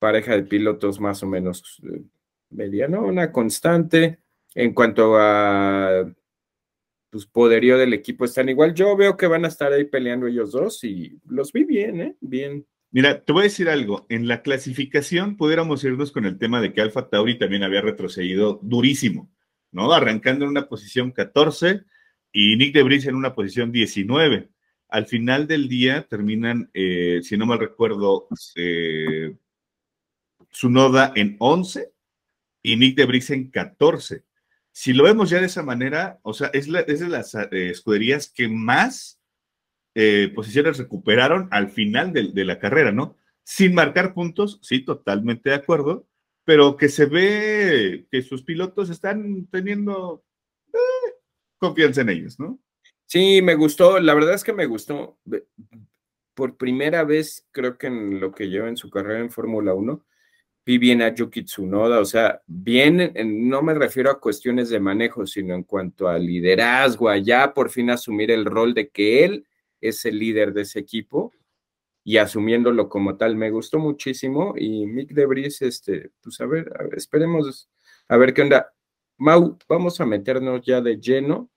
[0.00, 2.02] pareja de pilotos más o menos eh,
[2.48, 4.18] mediano, una constante.
[4.56, 6.12] En cuanto a
[7.10, 8.74] pues, poderío del equipo, están igual.
[8.74, 12.16] Yo veo que van a estar ahí peleando ellos dos y los vi bien, ¿eh?
[12.20, 12.66] Bien.
[12.92, 14.06] Mira, te voy a decir algo.
[14.08, 18.58] En la clasificación pudiéramos irnos con el tema de que Alfa Tauri también había retrocedido
[18.62, 19.30] durísimo,
[19.70, 19.92] ¿no?
[19.92, 21.82] Arrancando en una posición 14
[22.32, 24.48] y Nick Debris en una posición 19.
[24.88, 29.36] Al final del día terminan, eh, si no mal recuerdo, eh,
[30.50, 31.92] su noda en 11
[32.62, 34.24] y Nick Debris en 14.
[34.72, 38.48] Si lo vemos ya de esa manera, o sea, es, de las eh, escuderías que
[38.48, 39.18] más
[40.34, 43.16] posiciones recuperaron al final de, de, la carrera, ¿no?
[43.42, 46.06] Sin marcar puntos, sí, totalmente de acuerdo,
[46.44, 50.24] pero que se ve que sus pilotos están teniendo
[51.60, 52.58] confianza en ellos, ¿no?
[53.06, 55.18] Sí, me gustó, la verdad es que me gustó.
[56.34, 60.04] Por primera vez, creo que en lo que lleva en su carrera en Fórmula 1,
[60.70, 63.12] vi bien a Yuki Tsunoda, o sea, bien,
[63.48, 67.90] no me refiero a cuestiones de manejo, sino en cuanto a liderazgo, allá por fin
[67.90, 69.48] asumir el rol de que él
[69.80, 71.32] es el líder de ese equipo
[72.04, 76.70] y asumiéndolo como tal, me gustó muchísimo y Mick Debris, este, pues a a ver
[76.96, 77.68] esperemos
[78.06, 78.72] a ver qué onda.
[79.16, 81.50] Mau, vamos a meternos ya de lleno.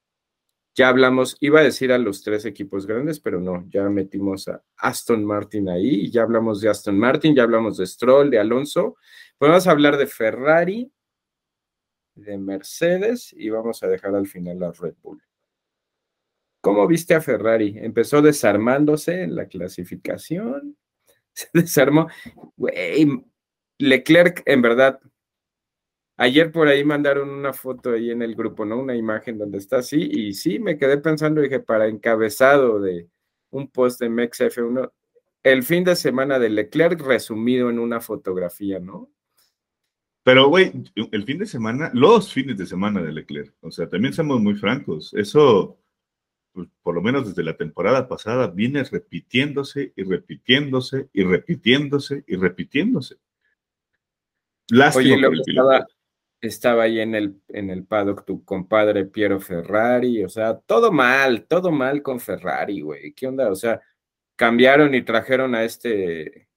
[0.75, 4.63] Ya hablamos, iba a decir a los tres equipos grandes, pero no, ya metimos a
[4.77, 8.97] Aston Martin ahí, ya hablamos de Aston Martin, ya hablamos de Stroll, de Alonso.
[9.37, 10.91] Podemos hablar de Ferrari,
[12.15, 15.21] de Mercedes y vamos a dejar al final a Red Bull.
[16.61, 17.75] ¿Cómo viste a Ferrari?
[17.77, 20.77] Empezó desarmándose en la clasificación,
[21.33, 22.07] se desarmó.
[23.77, 24.99] Leclerc, en verdad,
[26.17, 28.79] Ayer por ahí mandaron una foto ahí en el grupo, ¿no?
[28.79, 33.07] Una imagen donde está así, y sí, me quedé pensando, dije, para encabezado de
[33.49, 34.91] un post de MexF1,
[35.43, 39.09] el fin de semana de Leclerc resumido en una fotografía, ¿no?
[40.23, 44.13] Pero, güey, el fin de semana, los fines de semana de Leclerc, o sea, también
[44.13, 45.79] somos muy francos, eso,
[46.53, 52.35] pues, por lo menos desde la temporada pasada, viene repitiéndose y repitiéndose y repitiéndose y
[52.35, 53.17] repitiéndose.
[54.69, 55.87] Lástima Oye, lo estaba
[56.81, 61.71] ahí en el, en el paddock tu compadre Piero Ferrari, o sea, todo mal, todo
[61.71, 63.13] mal con Ferrari, güey.
[63.13, 63.49] ¿Qué onda?
[63.49, 63.81] O sea,
[64.35, 66.49] cambiaron y trajeron a este,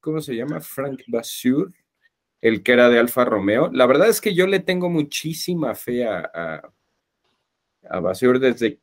[0.00, 0.60] ¿cómo se llama?
[0.60, 1.72] Frank Basur,
[2.40, 3.70] el que era de Alfa Romeo.
[3.72, 6.30] La verdad es que yo le tengo muchísima fe a,
[7.88, 8.80] a, Basur desde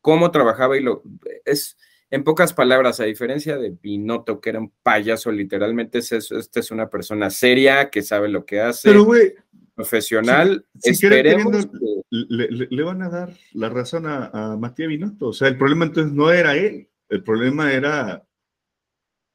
[0.00, 1.02] cómo trabajaba y lo
[1.44, 1.76] es
[2.10, 6.70] en pocas palabras, a diferencia de Pinotto, que era un payaso, literalmente es esta es
[6.70, 8.88] una persona seria que sabe lo que hace.
[8.88, 9.34] Pero, güey,
[9.76, 10.66] profesional.
[10.82, 11.68] esperemos
[12.10, 15.28] le, van a dar la razón a, a Matías Binotto.
[15.28, 18.26] O sea, el problema entonces no era él, el problema era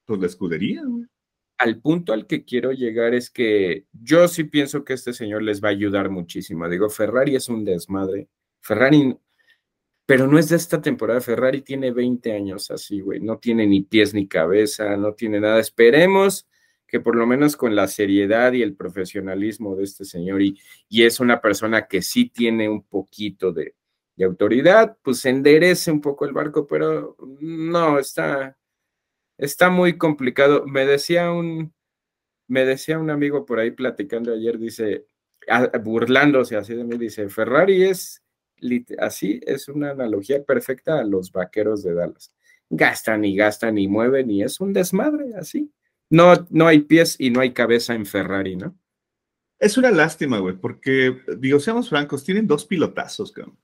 [0.06, 0.82] pues la escudería.
[1.58, 5.64] Al punto al que quiero llegar es que yo sí pienso que este señor les
[5.64, 6.68] va a ayudar muchísimo.
[6.68, 8.28] Digo, Ferrari es un desmadre.
[8.62, 9.16] Ferrari,
[10.06, 11.22] pero no es de esta temporada.
[11.22, 13.20] Ferrari tiene 20 años así, güey.
[13.20, 15.60] No tiene ni pies ni cabeza, no tiene nada.
[15.60, 16.48] Esperemos
[16.92, 21.04] que por lo menos con la seriedad y el profesionalismo de este señor, y, y
[21.04, 23.76] es una persona que sí tiene un poquito de,
[24.24, 28.56] autoridad, pues enderece un poco el barco, pero no, está,
[29.36, 30.64] está muy complicado.
[30.68, 31.74] Me decía un,
[32.48, 35.08] me decía un amigo por ahí platicando ayer, dice,
[35.84, 38.22] burlándose así de mí, dice, Ferrari es
[39.00, 42.32] así, es una analogía perfecta a los vaqueros de Dallas.
[42.70, 45.74] Gastan y gastan y mueven y es un desmadre así
[46.12, 48.78] no, no hay pies y no hay cabeza en Ferrari, ¿no?
[49.58, 53.58] Es una lástima, güey, porque, digo, seamos francos, tienen dos pilotazos, cabrón.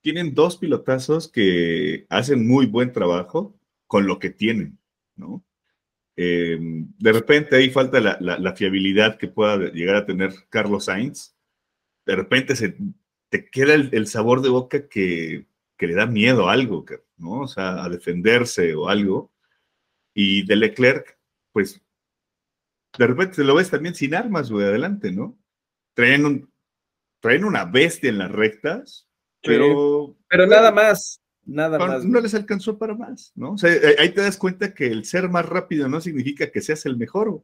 [0.00, 4.78] Tienen dos pilotazos que hacen muy buen trabajo con lo que tienen,
[5.16, 5.44] ¿no?
[6.16, 11.34] Em, de repente ahí falta la, fiabilidad que pueda llegar a tener Carlos Sainz.
[12.06, 12.76] De repente se
[13.28, 16.84] te queda el, sabor de boca que, que, le da miedo a algo,
[17.16, 17.40] ¿no?
[17.40, 19.32] O sea, a defenderse o algo.
[20.14, 21.15] Y de Leclerc,
[21.56, 21.80] pues
[22.98, 25.38] de repente lo ves también sin armas, güey, adelante, ¿no?
[25.94, 26.52] Traen, un,
[27.18, 29.08] traen una bestia en las rectas,
[29.40, 30.14] pero...
[30.28, 32.04] pero nada más, nada más.
[32.04, 33.52] No les alcanzó para más, ¿no?
[33.52, 36.84] O sea, ahí te das cuenta que el ser más rápido no significa que seas
[36.84, 37.42] el mejor.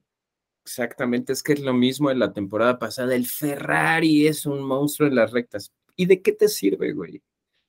[0.63, 3.15] Exactamente, es que es lo mismo en la temporada pasada.
[3.15, 5.73] El Ferrari es un monstruo en las rectas.
[5.97, 7.23] ¿Y de qué te sirve, güey?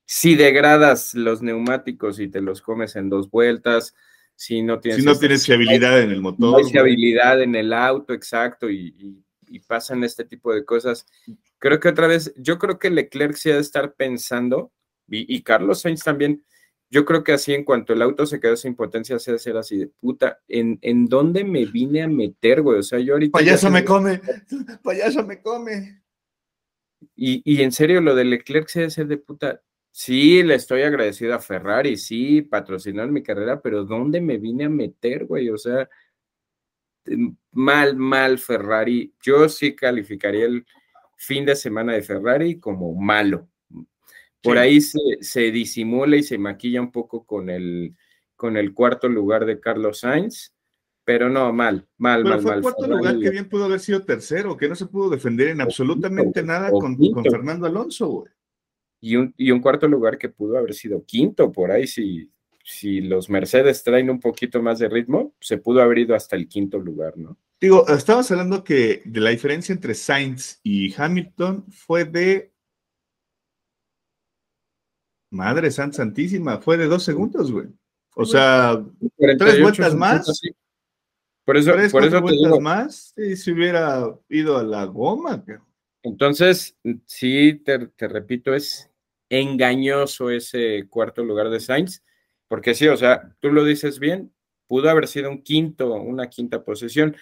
[0.04, 3.94] Si degradas los neumáticos y te los comes en dos vueltas,
[4.36, 6.40] si no tienes, si no tienes fiabilidad en el motor.
[6.40, 9.20] No hay fiabilidad en el auto, exacto, y,
[9.68, 11.06] pasan este tipo de cosas.
[11.58, 14.72] Creo que otra vez, yo creo que Leclerc se ha de estar pensando,
[15.08, 16.44] y, Carlos Sainz también,
[16.90, 19.78] yo creo que así en cuanto el auto se quedó sin potencia, se hacer así
[19.78, 22.78] de puta, ¿en, ¿en dónde me vine a meter, güey?
[22.78, 23.38] O sea, yo ahorita...
[23.38, 24.20] Payaso me come,
[24.82, 26.02] payaso me come.
[27.14, 29.62] Y, y en serio, lo de Leclerc se hace de puta,
[29.96, 34.68] Sí, le estoy agradecido a Ferrari, sí, patrocinó mi carrera, pero ¿dónde me vine a
[34.68, 35.48] meter, güey?
[35.50, 35.88] O sea,
[37.52, 39.14] mal, mal Ferrari.
[39.22, 40.66] Yo sí calificaría el
[41.16, 43.46] fin de semana de Ferrari como malo.
[44.42, 47.94] Por ahí se, disimula y se maquilla un poco con el,
[48.34, 50.52] con el cuarto lugar de Carlos Sainz,
[51.04, 52.62] pero no, mal, mal, mal, fue mal.
[52.62, 56.42] cuarto lugar que bien pudo haber sido tercero, que no se pudo defender en absolutamente
[56.42, 58.33] nada con, con Fernando Alonso, güey
[59.06, 62.32] y un, cuarto lugar que pudo haber sido quinto por ahí, si,
[62.64, 66.48] si los Mercedes traen un poquito más de ritmo, se pudo haber ido hasta el
[66.48, 67.36] quinto lugar, ¿no?
[67.60, 72.50] Digo, estabas hablando que de la diferencia entre Sainz y Hamilton fue de.
[75.30, 77.66] Madre santísima, fue de dos segundos, güey.
[78.14, 78.82] O sea,
[79.18, 80.24] tres vueltas más.
[81.44, 85.44] Por eso, por eso vueltas más y se hubiera ido a la goma.
[86.02, 88.90] Entonces, sí, te, te repito, es
[89.40, 92.02] engañoso ese cuarto lugar de Sainz,
[92.48, 94.32] porque sí, o sea, tú lo dices bien,
[94.66, 97.16] pudo haber sido un quinto, una quinta posición.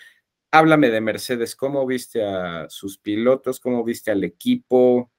[0.50, 3.58] Háblame de Mercedes, ¿cómo viste a sus pilotos?
[3.60, 5.10] ¿Cómo viste al equipo?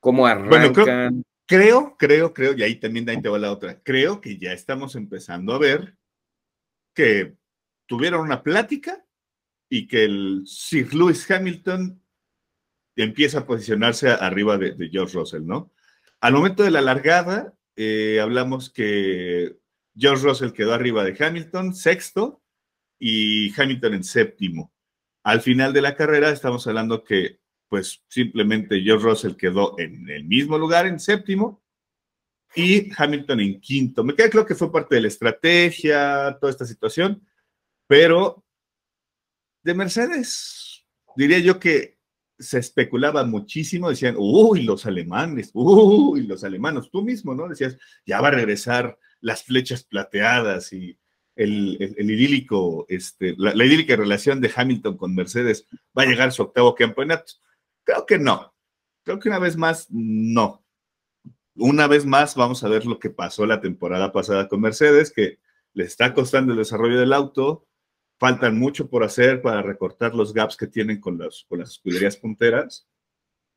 [0.00, 1.24] ¿Cómo arrancan?
[1.46, 3.82] creo, creo, creo, y ahí también ahí te va la otra.
[3.82, 5.96] Creo que ya estamos empezando a ver
[6.94, 7.36] que
[7.86, 9.04] tuvieron una plática
[9.68, 12.00] y que el Sir Lewis Hamilton
[12.96, 15.73] empieza a posicionarse arriba de George Russell, ¿no?
[16.24, 19.58] Al momento de la largada, eh, hablamos que
[19.94, 22.42] George Russell quedó arriba de Hamilton, sexto,
[22.98, 24.72] y Hamilton en séptimo.
[25.22, 30.24] Al final de la carrera estamos hablando que, pues, simplemente George Russell quedó en el
[30.24, 31.62] mismo lugar, en séptimo,
[32.54, 34.02] y Hamilton en quinto.
[34.02, 37.22] Me queda claro que fue parte de la estrategia, toda esta situación,
[37.86, 38.42] pero
[39.62, 41.93] de Mercedes, diría yo que
[42.44, 47.48] se especulaba muchísimo, decían, uy, los alemanes, uy, los alemanos, tú mismo, ¿no?
[47.48, 47.76] Decías,
[48.06, 50.98] ya va a regresar las flechas plateadas y
[51.36, 56.42] el, idílico, este, la, idílica relación de Hamilton con Mercedes va a llegar a su
[56.42, 57.32] octavo campeonato.
[57.84, 58.54] Creo que no.
[59.02, 60.64] Creo que una vez más, no.
[61.56, 65.38] Una vez más, vamos a ver lo que pasó la temporada pasada con Mercedes, que
[65.72, 67.66] le está costando el desarrollo del auto,
[68.18, 72.16] faltan mucho por hacer para recortar los gaps que tienen con, las con las escuderías
[72.16, 72.86] punteras,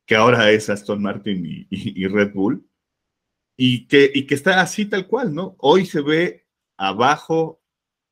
[0.06, 2.66] que ahora es Aston Martin y, Red Bull.
[3.56, 5.56] y que, y que está así tal cual, ¿no?
[5.58, 7.60] Hoy se ve abajo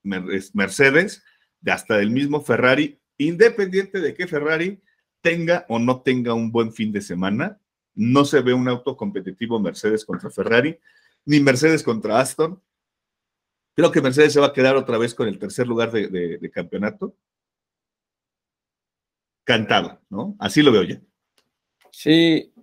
[0.02, 1.24] Mercedes,
[1.60, 4.80] de hasta del mismo Ferrari, independiente de que Ferrari
[5.20, 7.60] tenga o no tenga un buen fin de semana,
[7.94, 10.78] no se ve un auto competitivo Mercedes contra Ferrari,
[11.24, 12.62] ni Mercedes contra Aston.
[13.76, 17.14] Creo que Mercedes se va a quedar otra vez con el tercer lugar de, campeonato.
[19.44, 20.34] Cantado, ¿no?
[20.38, 21.00] Así lo veo ya.
[21.90, 22.54] Sí,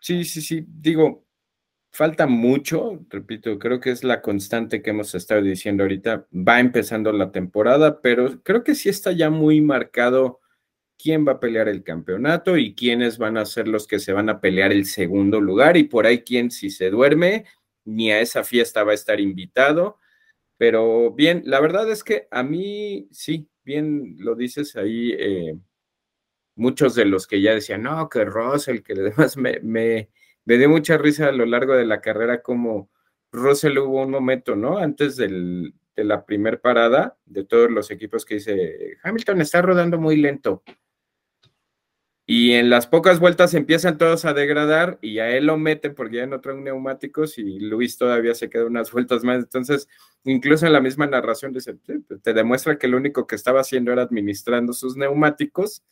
[0.00, 0.64] sí, sí, sí.
[0.66, 1.26] Digo,
[1.92, 6.26] falta mucho, repito, creo que es la constante que hemos estado diciendo ahorita.
[6.32, 10.40] Va empezando la temporada, pero creo que sí está ya muy marcado
[10.96, 14.30] quién va a pelear el campeonato y quiénes van a ser los que se van
[14.30, 17.44] a pelear el segundo lugar y por ahí quién si se duerme
[17.84, 19.98] ni a esa fiesta va a estar invitado.
[20.56, 25.56] Pero bien, la verdad es que a mí sí, bien lo dices ahí, eh,
[26.56, 30.10] muchos de los que ya decían, no, que Russell, que además me, me,
[30.44, 32.90] me dio mucha risa a lo largo de la carrera como
[33.32, 34.78] Russell hubo un momento, ¿no?
[34.78, 39.98] Antes del, de la primer parada de todos los equipos que dice, Hamilton está rodando
[39.98, 40.62] muy lento.
[42.26, 46.16] Y en las pocas vueltas empiezan todos a degradar y a él lo meten porque
[46.16, 49.38] ya no traen neumáticos y Luis todavía se queda unas vueltas más.
[49.38, 49.88] Entonces,
[50.24, 53.92] incluso en la misma narración dice, pues, te demuestra que lo único que estaba haciendo
[53.92, 55.82] era administrando sus neumáticos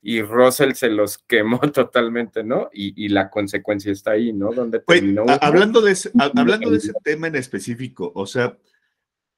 [0.00, 2.70] y Russell se los quemó totalmente, ¿no?
[2.72, 4.52] Y, la consecuencia está ahí, ¿no?
[4.52, 5.26] Donde terminó.
[5.40, 8.56] hablando, de ese, hablando de ese tema en específico, o sea,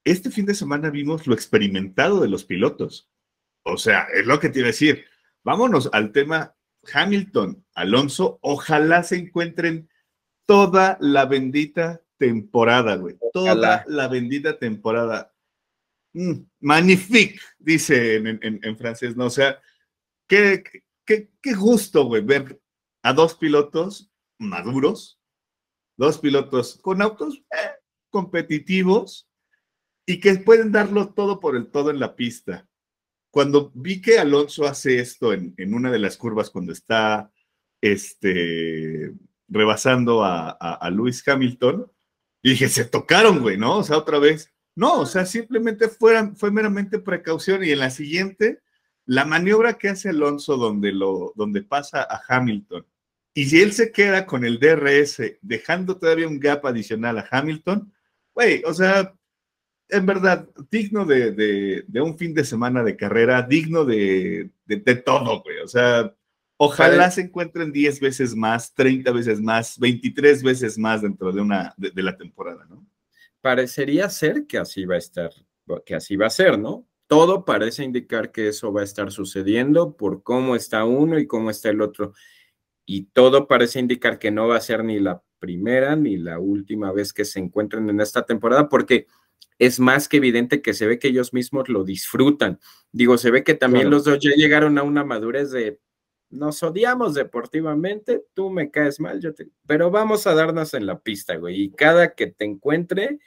[0.05, 3.09] este fin de semana vimos lo experimentado de los pilotos.
[3.63, 5.05] O sea, es lo que te iba a decir
[5.49, 6.55] Vámonos al tema
[6.93, 9.89] Hamilton, Alonso, ojalá se encuentren
[10.45, 13.17] toda la bendita temporada, güey.
[13.33, 15.33] Toda la bendita temporada.
[16.13, 19.25] Mm, magnifique, dice en, francés, ¿no?
[19.25, 19.59] O sea,
[20.27, 20.61] qué,
[21.03, 22.61] qué, qué gusto, güey, ver
[23.01, 25.19] a dos pilotos maduros,
[25.97, 27.71] dos pilotos con autos eh,
[28.11, 29.27] competitivos
[30.05, 32.68] y que pueden darlo todo por el todo en la pista
[33.31, 37.31] cuando vi que Alonso hace esto en, una de las curvas cuando está
[37.81, 39.13] este,
[39.47, 41.91] rebasando a, a, Lewis Hamilton,
[42.43, 43.77] dije, se tocaron, güey, ¿no?
[43.77, 44.51] O sea, otra vez.
[44.75, 48.61] No, o sea, simplemente fueran, fue meramente precaución y en la siguiente,
[49.05, 52.85] la maniobra que hace Alonso donde, lo, donde pasa a Hamilton
[53.33, 57.89] y si él se queda con el DRS dejando todavía un gap adicional a Hamilton,
[58.33, 59.15] güey, o sea,
[59.89, 64.51] en verdad, digno de, un fin de semana de carrera, digno de,
[65.03, 65.59] todo, güey.
[65.59, 66.15] O sea,
[66.57, 71.73] ojalá se encuentren 10 veces más, 30 veces más, 23 veces más dentro de, una,
[71.77, 72.85] de, la temporada, ¿no?
[73.41, 75.31] Parecería ser que así va a estar,
[75.85, 76.85] que así va a ser, ¿no?
[77.07, 81.49] Todo parece indicar que eso va a estar sucediendo por cómo está uno y cómo
[81.49, 82.13] está el otro.
[82.85, 86.91] Y todo parece indicar que no va a ser ni la primera ni la última
[86.91, 89.07] vez que se encuentren en esta temporada, porque
[89.59, 92.59] es más que evidente que se ve que ellos mismos lo disfrutan.
[92.91, 95.79] Digo, se ve que también los dos ya llegaron a una madurez de
[96.31, 99.49] nos odiamos deportivamente, tú me caes mal, yo te...
[99.65, 103.19] pero vamos a darnos en la pista, güey, y cada que te encuentre,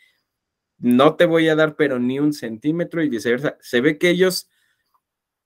[0.78, 3.58] no te voy a dar pero ni un centímetro y viceversa.
[3.60, 4.48] Se ve que ellos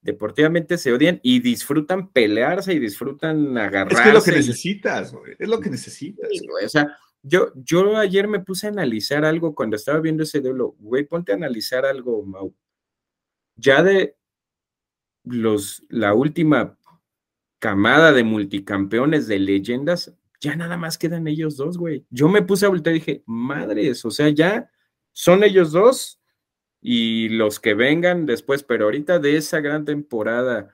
[0.02, 3.96] deportivamente se odian y disfrutan pelearse y disfrutan agarrarse.
[3.96, 6.28] Es que es lo que necesitas, güey, es lo que necesitas.
[6.64, 6.96] o sea,
[7.28, 10.76] yo, yo ayer me puse a analizar algo cuando estaba viendo ese duelo.
[10.78, 12.54] Güey, ponte a analizar algo, Mau.
[13.56, 14.16] Ya de
[15.24, 16.78] los, la última
[17.58, 22.06] camada de multicampeones, de leyendas, ya nada más quedan ellos dos, güey.
[22.10, 24.70] Yo me puse a voltear y dije, madres, o sea, ya
[25.12, 26.20] son ellos dos
[26.80, 30.72] y los que vengan después, pero ahorita de esa gran temporada,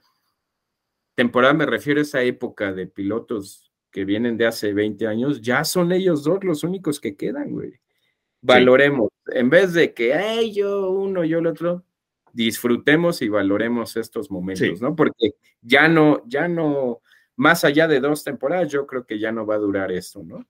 [1.15, 5.65] temporada me refiero a esa época de pilotos que vienen de hace 20 años, ya
[5.65, 7.75] son ellos dos los únicos que quedan, güey.
[8.41, 11.85] Valoremos, en vez de que, ay, yo uno, yo el otro,
[12.33, 14.97] disfrutemos y valoremos estos momentos, ¿no?
[14.97, 17.03] Porque ya no, ya no,
[17.37, 20.45] más allá de dos temporadas, yo creo que ya no va a durar esto, ¿no?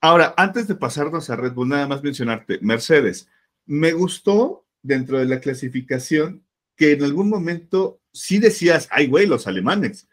[0.00, 3.28] Ahora, antes de pasarnos a Red Bull, nada más mencionarte, Mercedes,
[3.66, 6.44] me gustó dentro de la clasificación
[6.76, 10.08] que en algún momento sí decías, ay, güey, los alemanes,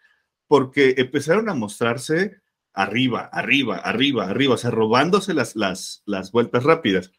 [0.48, 2.41] porque empezaron a mostrarse
[2.74, 7.12] arriba, arriba, arriba, arriba, o sea, robándose las, las, las vueltas rápidas.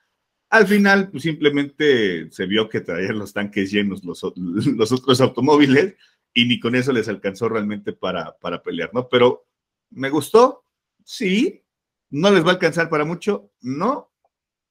[0.50, 5.94] Al final, pues simplemente se vio que traían los tanques llenos los, los otros automóviles
[6.34, 9.08] y ni con eso les alcanzó realmente para, para pelear, ¿no?
[9.08, 9.46] Pero
[9.90, 10.64] me gustó,
[11.04, 11.62] sí,
[12.10, 14.12] no les va a alcanzar para mucho, no.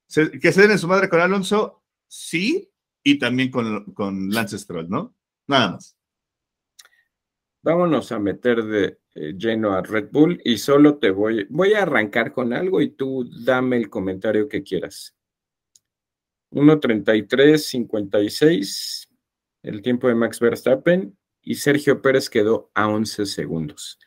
[0.07, 2.71] que se den en su madre con Alonso, sí,
[3.03, 5.15] y también con, con Lance Stroll, ¿no?
[5.47, 5.97] Nada más.
[7.63, 11.81] vámonos a meter de eh, lleno a Red Bull y solo te voy, voy a
[11.83, 15.13] arrancar con algo y tú dame el comentario que quieras.
[16.51, 19.09] 1.33.56,
[19.63, 23.99] el tiempo de Max Verstappen y Sergio Pérez quedó a 11 segundos.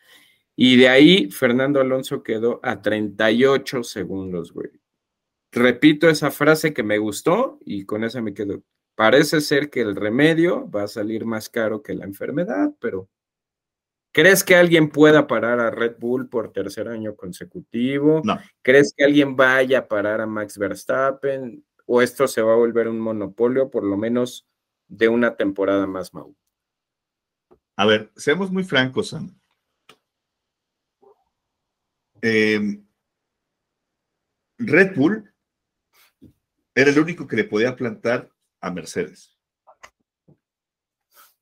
[0.57, 4.71] Y de ahí Fernando Alonso quedó a 38 segundos, güey.
[5.51, 8.63] Repito esa frase que me gustó y con esa me quedo.
[8.95, 13.09] Parece ser que el remedio va a salir más caro que la enfermedad, pero
[14.15, 18.23] ¿crees que alguien pueda parar a Red Bull por tercer año consecutivo?
[18.25, 18.39] No.
[18.62, 21.62] ¿Crees que alguien vaya a parar a Max Verstappen?
[21.85, 24.47] ¿O esto se va a volver un monopolio por lo menos
[24.87, 26.35] de una temporada más, Mau?
[27.77, 29.37] A ver, seamos muy francos, Sam.
[32.23, 32.81] Eh,
[34.59, 35.31] Red Bull
[36.75, 39.37] era el único que le podía plantar a Mercedes.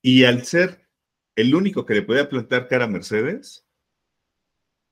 [0.00, 0.81] Y al ser
[1.36, 3.66] el único que le podía plantar cara a Mercedes,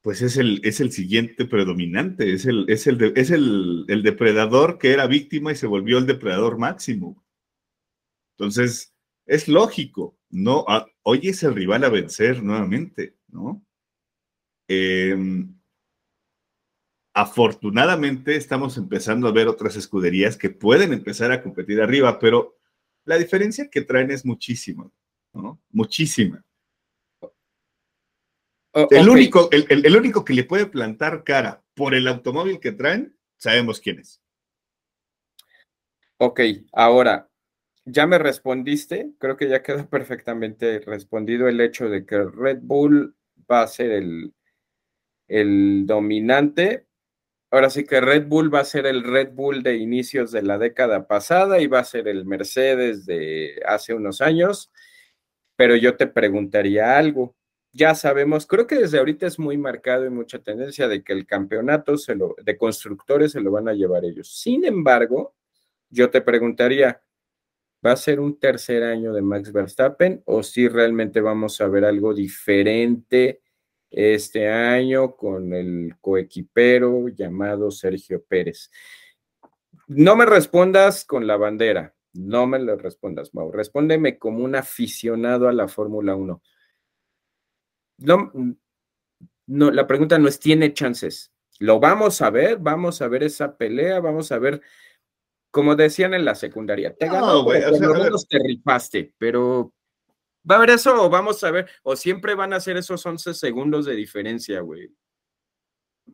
[0.03, 4.79] pues es el, es el siguiente predominante, es, el, es, el, es el, el depredador
[4.79, 7.23] que era víctima y se volvió el depredador máximo.
[8.39, 8.95] Entonces,
[9.27, 10.65] es lógico, ¿no?
[10.69, 13.63] Ah, hoy es el rival a vencer nuevamente, ¿no?
[14.67, 15.55] Em,
[17.13, 22.57] afortunadamente estamos empezando a ver otras escuderías que pueden empezar a competir arriba, pero
[23.05, 24.91] la diferencia que traen es muchísima,
[25.33, 25.61] ¿no?
[25.71, 26.45] Muchísima.
[28.73, 33.81] el, único, el, único que le puede plantar cara por el automóvil que traen, sabemos
[33.81, 34.21] quién es.
[36.19, 36.41] Ok,
[36.73, 37.31] ahora,
[37.85, 43.17] ya me respondiste, creo que ya quedó perfectamente respondido el hecho de que Red Bull
[43.51, 44.35] va a ser el,
[45.29, 46.87] el dominante,
[47.53, 50.57] Ahora sí que Red Bull va a ser el Red Bull de inicios de la
[50.57, 54.71] década pasada y va a ser el Mercedes de hace unos años,
[55.61, 57.37] pero yo te preguntaría algo.
[57.71, 61.27] Ya sabemos, creo que desde ahorita es muy marcado y mucha tendencia de que el
[61.27, 64.41] campeonato se lo, de constructores se lo van a llevar ellos.
[64.41, 65.35] Sin embargo,
[65.91, 67.03] yo te preguntaría,
[67.85, 71.85] ¿va a ser un tercer año de Max Verstappen o si realmente vamos a ver
[71.85, 73.43] algo diferente?
[73.91, 78.71] este año con el coequipero llamado Sergio Pérez.
[79.89, 83.51] No me respondas con la bandera, no me lo respondas, Mau.
[83.51, 86.43] Respóndeme como un aficionado a la Fórmula 1.
[87.99, 88.33] No,
[89.47, 91.33] no, la pregunta no es, ¿tiene chances?
[91.59, 94.63] Lo vamos a ver, vamos a ver esa pelea, vamos a ver,
[95.51, 99.75] como decían en la secundaria, te ganó, por lo menos te rifaste, pero
[100.49, 101.69] ¿Va a haber eso o vamos a ver?
[101.83, 104.91] ¿O siempre van a ser esos 11 segundos de diferencia, güey?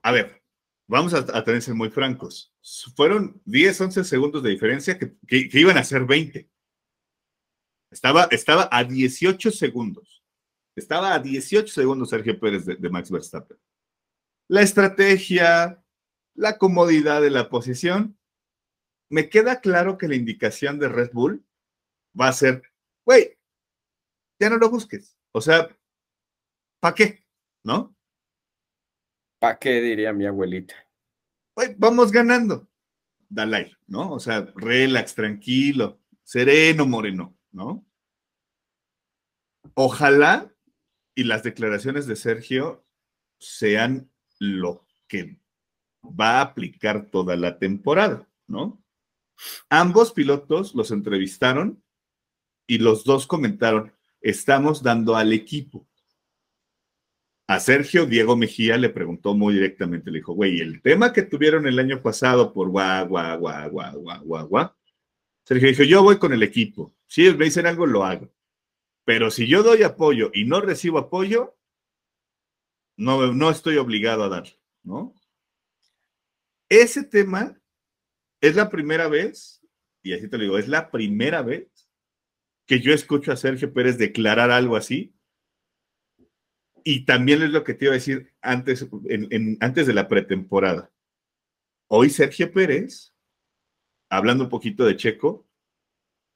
[0.03, 0.43] A ver,
[0.89, 2.53] vamos a, tener que ser muy francos.
[2.95, 6.49] Fueron 10, 11 segundos de diferencia que, iban a ser 20.
[7.91, 10.23] Estaba, estaba a 18 segundos.
[10.77, 13.59] Estaba a 18 segundos Sergio Pérez de, de Max Verstappen.
[14.49, 15.83] La estrategia,
[16.35, 18.19] la comodidad de la posición.
[19.09, 21.45] Me queda claro que la indicación de Red Bull
[22.19, 22.63] va a ser,
[23.05, 23.39] güey,
[24.39, 25.17] ya no lo busques.
[25.33, 25.69] O sea,
[26.81, 27.25] ¿para qué?
[27.65, 27.96] ¿No?
[29.47, 29.81] ¿Para qué?
[29.81, 30.75] Diría mi abuelita.
[31.77, 32.69] vamos ganando.
[33.29, 34.11] Dalai, ¿no?
[34.11, 37.87] O sea, relax, tranquilo, sereno, moreno, ¿no?
[39.75, 40.53] Ojalá
[41.15, 42.85] y las declaraciones de Sergio
[43.39, 45.39] sean lo que
[46.03, 48.83] va a aplicar toda la temporada, ¿no?
[49.71, 51.85] Ambos pilotos los entrevistaron
[52.67, 55.87] y los dos comentaron, estamos dando al equipo.
[57.49, 61.67] A Sergio Diego Mejía le preguntó muy directamente, le dijo, güey, el tema que tuvieron
[61.67, 64.71] el año pasado por guau, guau, guau, guau, guau, guau, guau.
[65.45, 66.95] Sergio dijo, yo voy con el equipo.
[67.07, 68.33] Si me dicen algo, lo hago.
[69.05, 71.57] Pero si yo doy apoyo y no recibo apoyo,
[72.97, 74.49] no, no estoy obligado a dar,
[74.83, 75.15] ¿no?
[76.69, 77.61] Ese tema
[78.41, 79.65] es la primera vez,
[80.03, 81.69] y así te lo digo, es la primera vez
[82.67, 85.16] que yo escucho a Sergio Pérez declarar algo así.
[86.89, 88.87] Y también es lo que te iba a decir antes,
[89.59, 90.93] antes de la pretemporada.
[91.89, 93.13] Hoy Sergio Pérez,
[94.09, 95.49] hablando un poquito de Checo,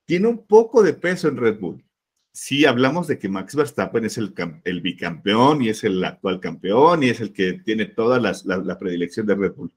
[0.06, 1.84] tiene un poco de peso en Red Bull.
[2.32, 4.34] Sí, hablamos de que Max Verstappen es el,
[4.64, 9.26] el bicampeón y es el actual campeón y es el que tiene toda la, predilección
[9.26, 9.72] de Red Bull.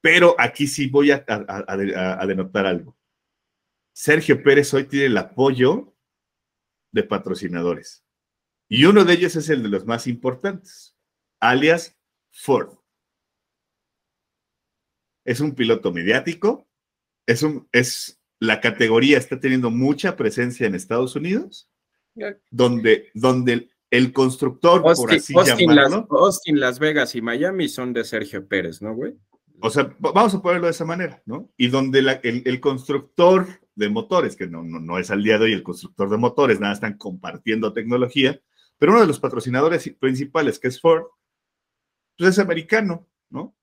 [0.00, 1.24] Pero aquí sí voy a
[2.26, 2.96] denotar algo.
[3.92, 5.94] Sergio Pérez hoy tiene el apoyo
[6.90, 8.03] de patrocinadores.
[8.68, 10.96] Y uno de ellos es el de los más importantes,
[11.40, 11.96] alias
[12.32, 12.78] Ford.
[15.24, 16.68] Es un piloto mediático,
[17.26, 21.70] es, un, es la categoría está teniendo mucha presencia en Estados Unidos,
[22.50, 26.06] donde, donde el constructor, por así llamarlo.
[26.10, 29.14] Austin, Las Vegas y Miami son de Sergio Pérez, ¿no, güey?
[29.60, 31.50] O sea, vamos a ponerlo de esa manera, ¿no?
[31.56, 35.62] Y donde el, constructor de motores, que no, no, es al día de hoy el
[35.62, 38.40] constructor de motores, nada, están compartiendo tecnología,
[38.84, 41.04] pero uno de los patrocinadores principales, que es Ford,
[42.18, 43.56] pues es americano, ¿no?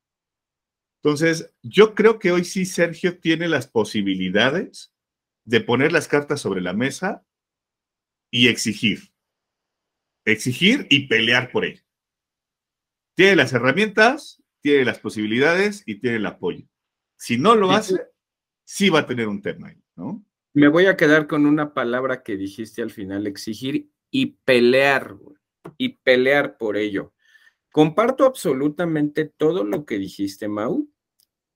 [0.95, 4.95] Entonces, yo creo que hoy sí Sergio tiene las posibilidades
[5.45, 7.23] de poner las cartas sobre la mesa
[8.31, 9.13] y exigir.
[10.25, 11.83] Exigir y pelear por ello.
[13.15, 16.65] Tiene las herramientas, tiene las posibilidades y tiene el apoyo.
[17.15, 18.07] Si no lo hace,
[18.65, 20.25] sí va a tener un tema ahí, ¿no?
[20.53, 25.15] Me voy a quedar con una palabra que dijiste al final, exigir y pelear,
[25.77, 27.13] y pelear por ello.
[27.71, 30.87] Comparto absolutamente todo lo que dijiste, Mau,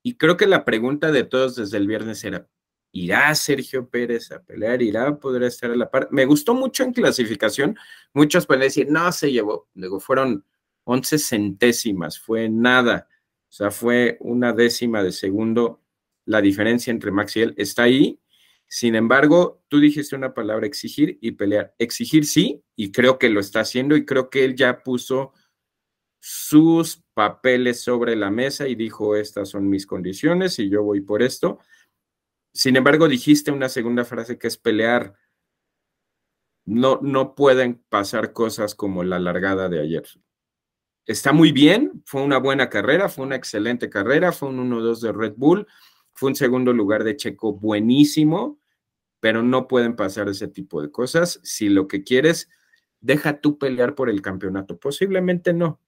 [0.01, 2.47] y creo que la pregunta de todos desde el viernes era,
[2.91, 4.81] ¿irá Sergio Pérez a pelear?
[4.81, 5.19] ¿Irá?
[5.19, 6.07] ¿Podrá estar a la par?
[6.11, 7.77] Me gustó mucho en clasificación,
[8.13, 10.45] muchos pueden decir, no, se llevó, luego fueron
[10.85, 13.09] 11 centésimas, fue nada,
[13.49, 15.81] o sea, fue una décima de segundo
[16.25, 18.19] la diferencia entre Max y él, está ahí,
[18.67, 21.73] sin embargo, tú dijiste una palabra, exigir y pelear.
[21.77, 25.33] Exigir sí, y creo que lo está haciendo, y creo que él ya puso
[26.19, 31.21] sus papeles sobre la mesa y dijo, estas son mis condiciones y yo voy por
[31.21, 31.59] esto.
[32.51, 35.13] Sin embargo, dijiste una segunda frase que es pelear.
[36.65, 40.03] No, no pueden pasar cosas como la largada de ayer.
[41.05, 45.11] Está muy bien, fue una buena carrera, fue una excelente carrera, fue un 1-2 de
[45.11, 45.67] Red Bull
[46.15, 48.59] fue un segundo lugar de Checo buenísimo,
[49.19, 51.39] pero no pueden pasar ese tipo de cosas.
[51.43, 52.49] Si lo que quieres,
[53.01, 54.79] deja tú pelear por el campeonato.
[54.79, 55.81] Posiblemente no,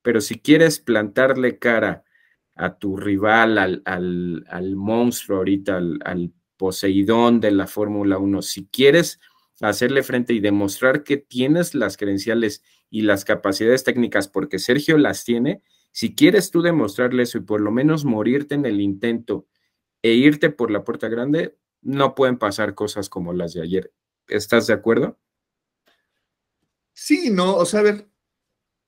[0.00, 2.02] pero si quieres plantarle cara
[2.54, 8.66] a tu rival, al, al, monstruo ahorita, al, al Poseidón de la Fórmula 1, si
[8.66, 9.20] quieres
[9.60, 15.24] hacerle frente y demostrar que tienes las credenciales y las capacidades técnicas, porque Sergio las
[15.24, 15.62] tiene,
[15.92, 19.46] si quieres tú demostrarle eso y por lo menos morirte en el intento
[20.02, 23.92] e irte por la puerta grande, no pueden pasar cosas como las de ayer.
[24.26, 25.20] ¿Estás de acuerdo?
[26.94, 28.08] Sí, no, o sea, a ver,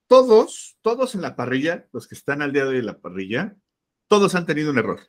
[0.07, 3.57] todos, todos en la parrilla, los que están al día de hoy en la parrilla,
[4.09, 5.01] todos han tenido un error.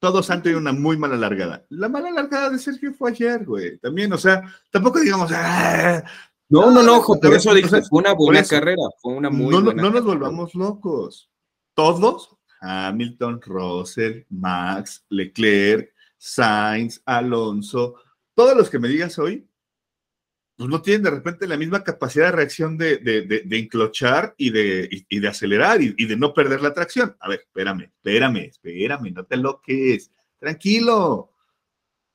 [0.00, 1.66] Todos han tenido una muy mala largada.
[1.70, 3.78] La mala largada de Sergio fue ayer, güey.
[3.78, 6.04] También, o sea, tampoco digamos, ah,
[6.48, 9.82] no, no, no, por eso dije, fue una buena carrera, fue una muy no, buena
[9.82, 11.30] No nos volvamos locos.
[11.74, 17.96] Todos, Hamilton, Russell, Max, Leclerc, Sainz, Alonso,
[18.34, 19.48] todos los que me digas hoy,
[20.56, 25.06] pues no tienen de repente la misma capacidad de reacción de, de, enclochar y de,
[25.08, 27.16] de acelerar y, de no perder la tracción.
[27.20, 31.30] A ver, espérame, espérame, espérame, no te loques, tranquilo.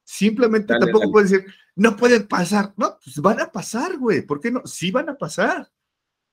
[0.04, 2.74] Simplemente tampoco puedes decir, no pueden pasar.
[2.78, 4.22] No, pues van a pasar, güey.
[4.22, 4.66] ¿Por qué no?
[4.66, 5.72] Sí van a pasar.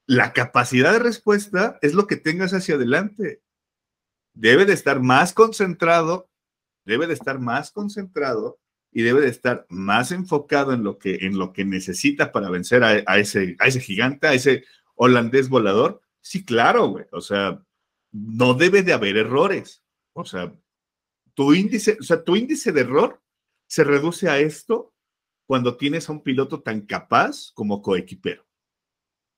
[0.06, 3.42] La capacidad de respuesta es lo que tengas hacia adelante.
[4.34, 6.30] Debe de estar más concentrado,
[6.84, 8.58] debe de estar más concentrado
[8.92, 12.82] y debe de estar más enfocado en lo que, en lo que necesita para vencer
[12.82, 14.64] a, ese, a ese gigante, a ese
[14.96, 16.00] holandés volador.
[16.20, 17.06] Sí, claro, güey.
[17.12, 17.64] O sea,
[18.10, 19.82] no debe de haber errores.
[20.12, 20.52] O sea,
[21.34, 23.22] tu índice, o sea, tu índice de error
[23.70, 24.92] se reduce a esto
[25.46, 28.44] cuando tienes a un piloto tan capaz como coequipero.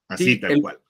[0.08, 0.80] Así tal cual.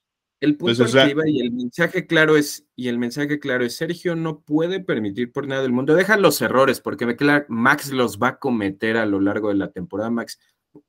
[0.41, 0.85] El punto
[1.27, 5.47] y el mensaje claro es, y el mensaje claro es, Sergio no puede permitir por
[5.47, 7.07] nada del mundo, deja los errores, porque
[7.49, 10.41] Max los va a cometer a lo largo de la temporada, Max,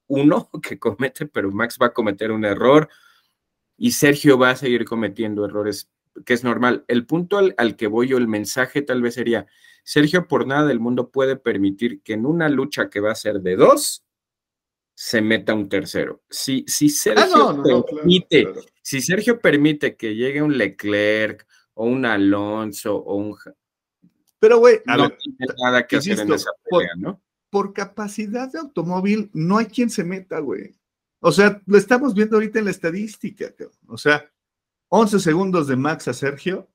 [0.07, 2.87] uno que comete, pero Max va a cometer un error
[3.77, 5.91] y Sergio va a seguir cometiendo errores,
[6.25, 6.85] que es normal.
[6.87, 9.47] El punto al, al que voy o el mensaje tal vez sería,
[9.83, 13.41] Sergio por nada del mundo puede permitir que en una lucha que va a ser
[13.41, 14.05] de dos,
[14.95, 16.23] se meta un tercero.
[16.29, 18.47] Si, si ah, Sergio permite,
[18.81, 23.35] si Sergio permite que llegue un Leclerc o un Alonso o un
[24.39, 27.21] pero güey, no tiene nada que hacer en esa pelea, por, ¿no?
[27.49, 30.75] Por capacidad de automóvil, no hay quien se meta, güey.
[31.21, 33.53] O sea, lo estamos viendo ahorita en la estadística,
[33.87, 34.29] o sea,
[34.89, 36.69] 11 segundos de Max a Sergio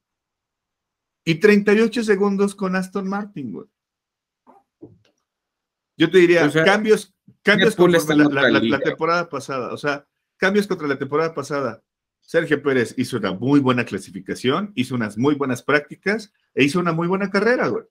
[1.28, 3.66] y 38 segundos con Aston Martin, güey.
[5.94, 8.00] Yo te diría, cambios, cambios contra
[8.60, 9.74] la, temporada pasada.
[9.74, 10.06] O sea,
[10.38, 11.82] cambios contra la temporada pasada.
[12.22, 16.94] Sergio Pérez hizo una muy buena clasificación, hizo unas muy buenas prácticas e hizo una
[16.94, 17.84] muy buena carrera, güey.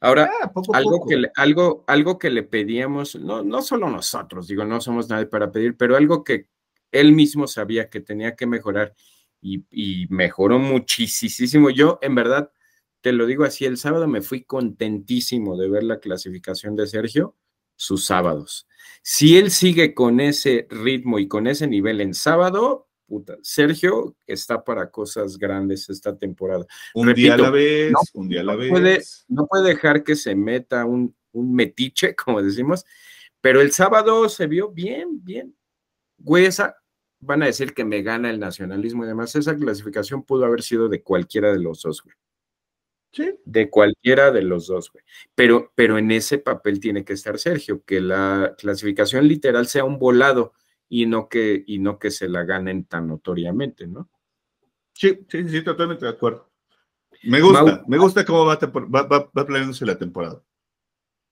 [0.00, 4.64] Ahora, ah, algo, Que le, algo, algo que le pedíamos, no, no solo nosotros, digo,
[4.64, 6.48] no somos nadie para pedir, pero algo que
[6.90, 8.92] él mismo sabía que tenía que mejorar
[9.44, 11.68] y, y mejoró muchísimo.
[11.68, 12.50] Yo, en verdad,
[13.02, 17.36] te lo digo así, el sábado me fui contentísimo de ver la clasificación de Sergio,
[17.76, 18.66] sus sábados.
[19.02, 24.64] Si él sigue con ese ritmo y con ese nivel en sábado, puta, Sergio está
[24.64, 26.64] para cosas grandes esta temporada.
[26.94, 28.70] Un día a la vez, un día a la vez.
[28.70, 32.86] Puede, no puede dejar que se meta un, un metiche, como decimos,
[33.42, 35.54] pero el sábado se vio bien, bien.
[36.16, 36.76] Güey, esa,
[37.24, 39.34] van a decir que me gana el nacionalismo y demás.
[39.34, 42.14] Esa clasificación pudo haber sido de cualquiera de los dos, güey.
[43.12, 43.32] Sí.
[43.44, 45.04] De cualquiera de los dos, güey.
[45.34, 49.98] Pero, pero en ese papel tiene que estar Sergio, que la clasificación literal sea un
[49.98, 50.52] volado
[50.88, 54.10] y no que, y no que se la ganen tan notoriamente, ¿no?
[54.92, 56.50] Sí, sí, sí, totalmente de acuerdo.
[57.22, 60.42] Me gusta, me gusta cómo va, va, va, va planeándose la temporada.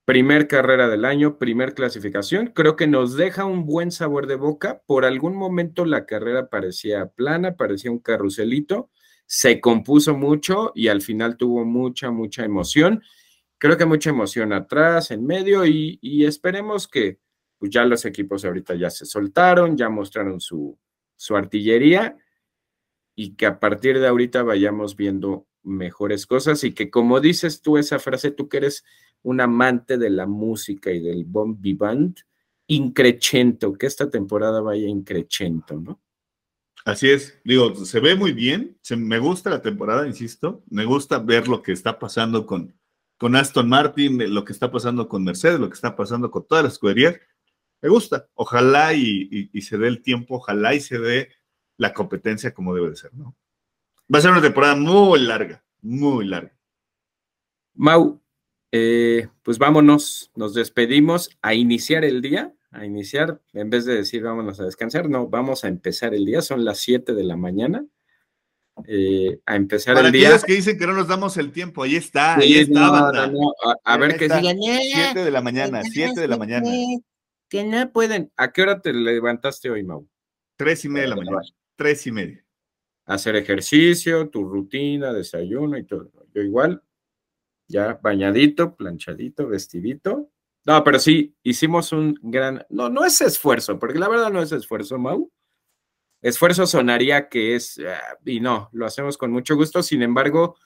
[0.04, 2.48] Primer carrera del año, primer clasificación.
[2.48, 4.82] Creo que nos deja un buen sabor de boca.
[4.86, 8.90] Por algún momento la carrera parecía plana, parecía un carruselito
[9.34, 13.02] se compuso mucho y al final tuvo mucha, mucha emoción.
[13.56, 17.18] Creo que mucha emoción atrás, en medio y, esperemos que
[17.56, 20.78] pues ya los equipos ahorita ya se soltaron, ya mostraron su,
[21.16, 22.18] su artillería
[23.14, 27.78] y que a partir de ahorita vayamos viendo mejores cosas y que como dices tú
[27.78, 28.84] esa frase, tú que eres
[29.22, 32.18] un amante de la música y del bon vivant,
[32.66, 36.00] increchento, que esta temporada vaya increchento, ¿no?
[36.84, 41.18] Así es, digo, se ve muy bien, se, me gusta la temporada, insisto, me gusta
[41.20, 42.74] ver lo que está pasando con,
[43.18, 46.64] con Aston Martin, lo que está pasando con Mercedes, lo que está pasando con todas
[46.64, 47.20] las escuderías,
[47.82, 51.30] me gusta, ojalá y, se dé el tiempo, ojalá y se dé
[51.76, 53.36] la competencia como debe de ser, ¿no?
[54.12, 56.56] Va a ser una temporada muy larga, muy larga.
[57.74, 58.21] Mau,
[58.72, 64.22] eh, pues vámonos, nos despedimos a iniciar el día a iniciar, en vez de decir
[64.22, 67.84] vámonos a descansar, no, vamos a empezar el día, son las 7 de la mañana.
[68.88, 70.30] Eh, a empezar el día.
[70.30, 73.10] Para que dicen que no nos damos el tiempo, ahí está, ahí está.
[73.84, 74.56] a, ver qué sigan.
[74.58, 76.66] 7 de la mañana, 7 de la mañana.
[77.50, 78.32] Que no pueden.
[78.36, 80.08] ¿A qué hora te levantaste hoy, Mau?
[80.56, 81.40] Tres y media de la mañana.
[81.76, 82.42] Tres y media.
[83.04, 86.10] Hacer ejercicio, tu rutina, desayuno y todo.
[86.34, 86.82] Yo igual,
[87.72, 90.30] ya bañadito, planchadito, vestidito,
[90.64, 94.52] no, pero sí, hicimos un gran, no, no es esfuerzo, porque la verdad no es
[94.52, 95.30] esfuerzo, Mau.
[96.20, 100.56] Esfuerzo sonaría que es, ah, y no, lo hacemos con mucho gusto, sin embargo,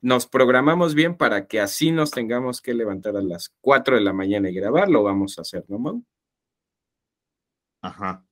[0.00, 4.12] nos programamos bien para que así nos tengamos que levantar a las 4 de la
[4.12, 6.04] mañana y grabar, lo vamos a hacer, ¿no, Mau?
[7.82, 8.24] Ajá.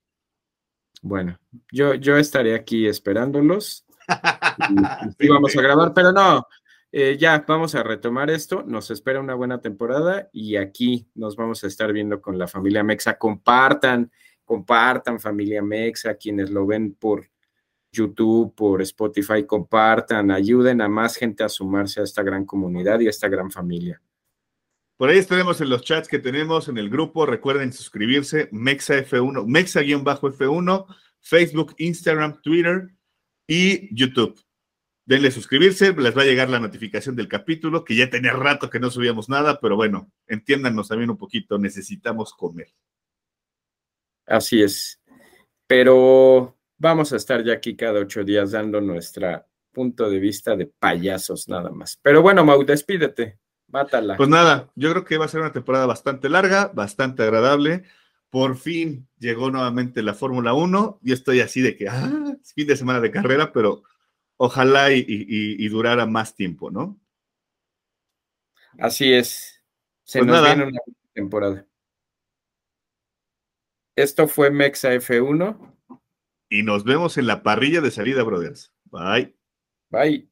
[1.02, 1.36] Bueno,
[1.72, 3.84] yo, yo estaré aquí esperándolos.
[5.18, 6.46] y vamos a grabar, pero no,
[6.94, 8.62] eh, ya vamos a retomar esto.
[8.64, 12.84] Nos espera una buena temporada y aquí nos vamos a estar viendo con la familia
[12.84, 13.16] Mexa.
[13.16, 14.12] Compartan,
[14.44, 17.30] compartan familia Mexa, quienes lo ven por
[17.90, 23.06] YouTube, por Spotify, compartan, ayuden a más gente a sumarse a esta gran comunidad y
[23.06, 24.02] a esta gran familia.
[24.98, 27.24] Por ahí estaremos en los chats que tenemos en el grupo.
[27.24, 30.86] Recuerden suscribirse, Mexa F1, Mexa-F1,
[31.20, 32.90] Facebook, Instagram, Twitter
[33.46, 34.38] y YouTube
[35.04, 38.80] denle suscribirse, les va a llegar la notificación del capítulo, que ya tenía rato que
[38.80, 42.68] no subíamos nada, pero bueno, entiéndanos también un poquito, necesitamos comer.
[44.26, 45.00] Así es.
[45.66, 50.66] Pero vamos a estar ya aquí cada ocho días dando nuestro punto de vista de
[50.66, 51.98] payasos nada más.
[52.02, 53.38] Pero bueno, Mau, despídete,
[53.68, 54.16] mátala.
[54.16, 57.84] Pues nada, yo creo que va a ser una temporada bastante larga, bastante agradable.
[58.30, 62.76] Por fin llegó nuevamente la Fórmula 1 y estoy así de que, ah, fin de
[62.76, 63.82] semana de carrera, pero
[64.44, 67.00] ojalá y, durara más tiempo, ¿no?
[68.76, 69.62] Así es.
[70.02, 70.80] Se pues nos viene una
[71.12, 71.64] temporada.
[73.94, 75.76] Esto fue Mexa F1.
[76.48, 78.74] Y nos vemos en la parrilla de salida, brothers.
[78.86, 79.36] Bye.
[79.90, 80.28] Bye.